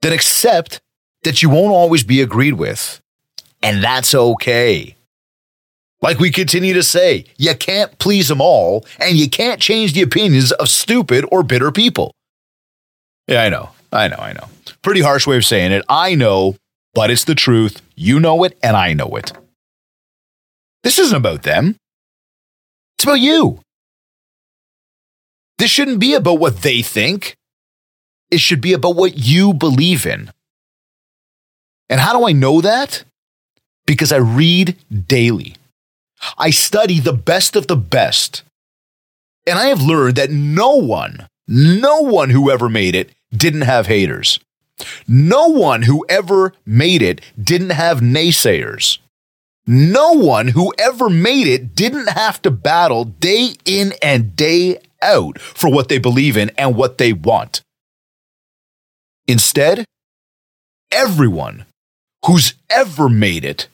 then 0.01 0.13
accept 0.13 0.79
that 1.23 1.41
you 1.41 1.49
won't 1.49 1.73
always 1.73 2.03
be 2.03 2.21
agreed 2.21 2.53
with 2.53 3.01
and 3.61 3.83
that's 3.83 4.13
okay. 4.15 4.95
Like 6.01 6.19
we 6.19 6.31
continue 6.31 6.73
to 6.73 6.83
say, 6.83 7.25
you 7.37 7.53
can't 7.55 7.97
please 7.99 8.29
them 8.29 8.41
all, 8.41 8.85
and 8.99 9.17
you 9.17 9.29
can't 9.29 9.61
change 9.61 9.93
the 9.93 10.01
opinions 10.01 10.51
of 10.53 10.69
stupid 10.69 11.25
or 11.31 11.43
bitter 11.43 11.71
people. 11.71 12.13
Yeah, 13.27 13.43
I 13.43 13.49
know. 13.49 13.71
I 13.91 14.07
know. 14.07 14.17
I 14.17 14.33
know. 14.33 14.47
Pretty 14.81 15.01
harsh 15.01 15.27
way 15.27 15.37
of 15.37 15.45
saying 15.45 15.71
it. 15.71 15.83
I 15.89 16.15
know, 16.15 16.55
but 16.93 17.11
it's 17.11 17.25
the 17.25 17.35
truth. 17.35 17.81
You 17.95 18.19
know 18.19 18.43
it, 18.43 18.57
and 18.63 18.77
I 18.77 18.93
know 18.93 19.15
it. 19.17 19.33
This 20.83 20.99
isn't 20.99 21.17
about 21.17 21.43
them, 21.43 21.75
it's 22.95 23.03
about 23.03 23.19
you. 23.19 23.59
This 25.57 25.69
shouldn't 25.69 25.99
be 25.99 26.13
about 26.13 26.39
what 26.39 26.61
they 26.61 26.81
think, 26.81 27.35
it 28.31 28.39
should 28.39 28.61
be 28.61 28.71
about 28.71 28.95
what 28.95 29.17
you 29.17 29.53
believe 29.53 30.05
in. 30.05 30.31
And 31.89 31.99
how 31.99 32.17
do 32.17 32.25
I 32.25 32.31
know 32.31 32.61
that? 32.61 33.03
Because 33.89 34.11
I 34.11 34.17
read 34.17 34.75
daily. 35.07 35.55
I 36.37 36.51
study 36.51 36.99
the 36.99 37.11
best 37.11 37.55
of 37.55 37.65
the 37.65 37.75
best. 37.75 38.43
And 39.47 39.57
I 39.57 39.65
have 39.65 39.81
learned 39.81 40.15
that 40.17 40.29
no 40.29 40.75
one, 40.75 41.27
no 41.47 42.01
one 42.01 42.29
who 42.29 42.51
ever 42.51 42.69
made 42.69 42.93
it 42.93 43.09
didn't 43.35 43.61
have 43.61 43.87
haters. 43.87 44.39
No 45.07 45.47
one 45.47 45.81
who 45.81 46.05
ever 46.07 46.53
made 46.67 47.01
it 47.01 47.21
didn't 47.43 47.71
have 47.71 47.99
naysayers. 47.99 48.99
No 49.65 50.11
one 50.11 50.49
who 50.49 50.71
ever 50.77 51.09
made 51.09 51.47
it 51.47 51.73
didn't 51.73 52.09
have 52.09 52.39
to 52.43 52.51
battle 52.51 53.05
day 53.05 53.55
in 53.65 53.93
and 54.03 54.35
day 54.35 54.77
out 55.01 55.41
for 55.41 55.71
what 55.71 55.89
they 55.89 55.97
believe 55.97 56.37
in 56.37 56.51
and 56.59 56.75
what 56.75 56.99
they 56.99 57.11
want. 57.11 57.63
Instead, 59.27 59.83
everyone 60.91 61.65
who's 62.25 62.53
ever 62.69 63.09
made 63.09 63.43
it 63.43 63.67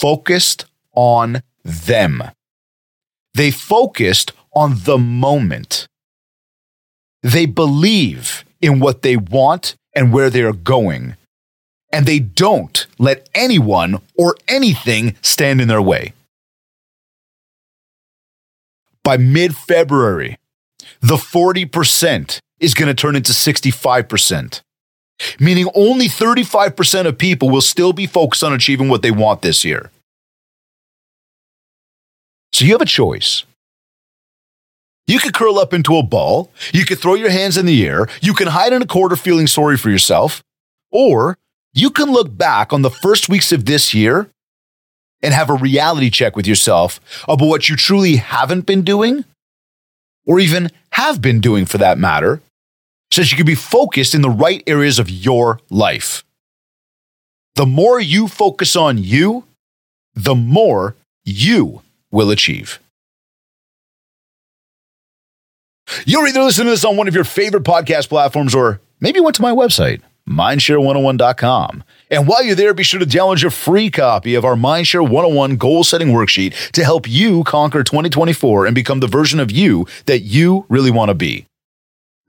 focused 0.00 0.64
on 0.94 1.42
them. 1.62 2.22
They 3.34 3.50
focused 3.50 4.32
on 4.54 4.76
the 4.84 4.98
moment. 4.98 5.86
They 7.22 7.46
believe 7.46 8.44
in 8.60 8.80
what 8.80 9.02
they 9.02 9.16
want 9.16 9.76
and 9.94 10.12
where 10.12 10.30
they 10.30 10.42
are 10.42 10.52
going. 10.52 11.16
And 11.92 12.06
they 12.06 12.18
don't 12.18 12.86
let 12.98 13.28
anyone 13.34 14.00
or 14.16 14.36
anything 14.48 15.16
stand 15.22 15.60
in 15.60 15.68
their 15.68 15.82
way. 15.82 16.12
By 19.02 19.16
mid 19.16 19.56
February, 19.56 20.38
the 21.00 21.16
40% 21.16 22.38
is 22.60 22.74
going 22.74 22.88
to 22.88 22.94
turn 22.94 23.16
into 23.16 23.32
65% 23.32 24.60
meaning 25.38 25.68
only 25.74 26.06
35% 26.06 27.06
of 27.06 27.18
people 27.18 27.50
will 27.50 27.60
still 27.60 27.92
be 27.92 28.06
focused 28.06 28.44
on 28.44 28.52
achieving 28.52 28.88
what 28.88 29.02
they 29.02 29.10
want 29.10 29.42
this 29.42 29.64
year. 29.64 29.90
So 32.52 32.64
you 32.64 32.72
have 32.72 32.82
a 32.82 32.86
choice. 32.86 33.44
You 35.06 35.18
could 35.18 35.34
curl 35.34 35.58
up 35.58 35.74
into 35.74 35.96
a 35.96 36.04
ball, 36.04 36.52
you 36.72 36.84
could 36.84 37.00
throw 37.00 37.14
your 37.14 37.30
hands 37.30 37.56
in 37.56 37.66
the 37.66 37.84
air, 37.84 38.06
you 38.20 38.32
can 38.32 38.48
hide 38.48 38.72
in 38.72 38.80
a 38.80 38.86
corner 38.86 39.16
feeling 39.16 39.48
sorry 39.48 39.76
for 39.76 39.90
yourself, 39.90 40.42
or 40.92 41.36
you 41.72 41.90
can 41.90 42.12
look 42.12 42.36
back 42.36 42.72
on 42.72 42.82
the 42.82 42.90
first 42.90 43.28
weeks 43.28 43.50
of 43.50 43.64
this 43.64 43.92
year 43.92 44.30
and 45.20 45.34
have 45.34 45.50
a 45.50 45.54
reality 45.54 46.10
check 46.10 46.36
with 46.36 46.46
yourself 46.46 47.00
about 47.24 47.46
what 47.46 47.68
you 47.68 47.76
truly 47.76 48.16
haven't 48.16 48.66
been 48.66 48.82
doing, 48.82 49.24
or 50.26 50.38
even 50.38 50.70
have 50.92 51.20
been 51.20 51.40
doing 51.40 51.64
for 51.66 51.78
that 51.78 51.98
matter, 51.98 52.40
so 53.10 53.22
that 53.22 53.30
you 53.30 53.36
can 53.36 53.46
be 53.46 53.54
focused 53.54 54.14
in 54.14 54.22
the 54.22 54.30
right 54.30 54.62
areas 54.66 54.98
of 54.98 55.10
your 55.10 55.60
life. 55.68 56.24
The 57.56 57.66
more 57.66 58.00
you 58.00 58.28
focus 58.28 58.76
on 58.76 58.98
you, 58.98 59.44
the 60.14 60.34
more 60.34 60.96
you 61.24 61.82
will 62.10 62.30
achieve. 62.30 62.80
You'll 66.06 66.26
either 66.26 66.42
listen 66.42 66.66
to 66.66 66.70
this 66.70 66.84
on 66.84 66.96
one 66.96 67.08
of 67.08 67.14
your 67.14 67.24
favorite 67.24 67.64
podcast 67.64 68.08
platforms 68.08 68.54
or 68.54 68.80
maybe 69.00 69.18
went 69.18 69.36
to 69.36 69.42
my 69.42 69.50
website, 69.50 70.00
mindshare101.com. 70.28 71.82
And 72.10 72.28
while 72.28 72.44
you're 72.44 72.54
there, 72.54 72.74
be 72.74 72.84
sure 72.84 73.00
to 73.00 73.06
download 73.06 73.42
your 73.42 73.50
free 73.50 73.90
copy 73.90 74.36
of 74.36 74.44
our 74.44 74.54
Mindshare 74.54 75.02
101 75.02 75.56
goal 75.56 75.82
setting 75.82 76.08
worksheet 76.08 76.70
to 76.72 76.84
help 76.84 77.08
you 77.08 77.42
conquer 77.44 77.82
2024 77.82 78.66
and 78.66 78.74
become 78.74 79.00
the 79.00 79.08
version 79.08 79.40
of 79.40 79.50
you 79.50 79.86
that 80.06 80.20
you 80.20 80.64
really 80.68 80.90
want 80.90 81.08
to 81.08 81.14
be. 81.14 81.46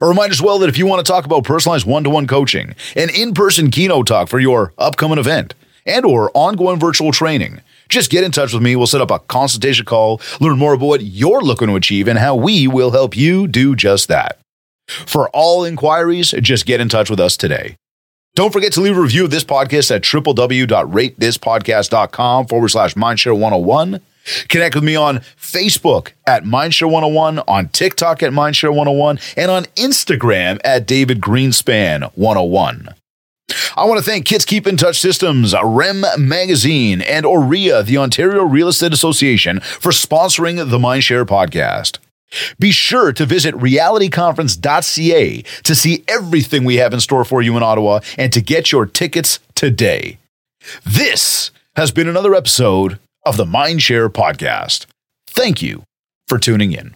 A 0.02 0.06
reminder 0.06 0.32
as 0.32 0.42
well 0.42 0.58
that 0.58 0.68
if 0.68 0.76
you 0.76 0.84
want 0.84 1.06
to 1.06 1.12
talk 1.12 1.24
about 1.24 1.44
personalized 1.44 1.86
one-to-one 1.86 2.26
coaching, 2.26 2.74
an 2.96 3.08
in-person 3.08 3.70
keynote 3.70 4.08
talk 4.08 4.28
for 4.28 4.40
your 4.40 4.74
upcoming 4.76 5.18
event, 5.18 5.54
and 5.86 6.04
or 6.04 6.28
ongoing 6.34 6.80
virtual 6.80 7.12
training, 7.12 7.60
just 7.88 8.10
get 8.10 8.24
in 8.24 8.32
touch 8.32 8.52
with 8.52 8.64
me. 8.64 8.74
We'll 8.74 8.88
set 8.88 9.00
up 9.00 9.12
a 9.12 9.20
consultation 9.20 9.84
call, 9.84 10.20
learn 10.40 10.58
more 10.58 10.72
about 10.72 10.86
what 10.86 11.02
you're 11.02 11.40
looking 11.40 11.68
to 11.68 11.76
achieve 11.76 12.08
and 12.08 12.18
how 12.18 12.34
we 12.34 12.66
will 12.66 12.90
help 12.90 13.16
you 13.16 13.46
do 13.46 13.76
just 13.76 14.08
that. 14.08 14.40
For 14.88 15.30
all 15.30 15.62
inquiries, 15.62 16.32
just 16.32 16.66
get 16.66 16.80
in 16.80 16.88
touch 16.88 17.08
with 17.08 17.20
us 17.20 17.36
today. 17.36 17.76
Don't 18.34 18.52
forget 18.52 18.72
to 18.72 18.80
leave 18.80 18.98
a 18.98 19.00
review 19.00 19.24
of 19.24 19.30
this 19.30 19.44
podcast 19.44 19.94
at 19.94 20.02
www.ratethispodcast.com 20.02 22.46
forward 22.48 22.68
slash 22.70 22.94
mindshare 22.94 23.38
101 23.38 24.00
Connect 24.48 24.74
with 24.74 24.84
me 24.84 24.96
on 24.96 25.18
Facebook 25.38 26.12
at 26.26 26.44
Mindshare101, 26.44 27.44
on 27.46 27.68
TikTok 27.68 28.22
at 28.22 28.32
Mindshare101, 28.32 29.34
and 29.36 29.50
on 29.50 29.64
Instagram 29.76 30.60
at 30.64 30.86
David 30.86 31.20
Greenspan101. 31.20 32.94
I 33.76 33.84
want 33.84 34.02
to 34.02 34.04
thank 34.04 34.24
Kits 34.24 34.44
Keep 34.44 34.66
in 34.66 34.76
Touch 34.76 34.98
Systems, 34.98 35.54
REM 35.62 36.04
Magazine, 36.18 37.02
and 37.02 37.26
OREA, 37.26 37.84
the 37.84 37.98
Ontario 37.98 38.44
Real 38.44 38.68
Estate 38.68 38.92
Association, 38.92 39.60
for 39.60 39.92
sponsoring 39.92 40.56
the 40.56 40.78
Mindshare 40.78 41.26
podcast. 41.26 41.98
Be 42.58 42.70
sure 42.70 43.12
to 43.12 43.26
visit 43.26 43.54
realtyconference.ca 43.56 45.42
to 45.42 45.74
see 45.74 46.04
everything 46.08 46.64
we 46.64 46.76
have 46.76 46.94
in 46.94 47.00
store 47.00 47.24
for 47.24 47.42
you 47.42 47.56
in 47.56 47.62
Ottawa 47.62 48.00
and 48.16 48.32
to 48.32 48.40
get 48.40 48.72
your 48.72 48.86
tickets 48.86 49.38
today. 49.54 50.18
This 50.84 51.50
has 51.76 51.90
been 51.90 52.08
another 52.08 52.34
episode 52.34 52.98
of 53.24 53.36
the 53.36 53.44
Mindshare 53.44 54.08
podcast. 54.08 54.86
Thank 55.26 55.62
you 55.62 55.84
for 56.28 56.38
tuning 56.38 56.72
in. 56.72 56.94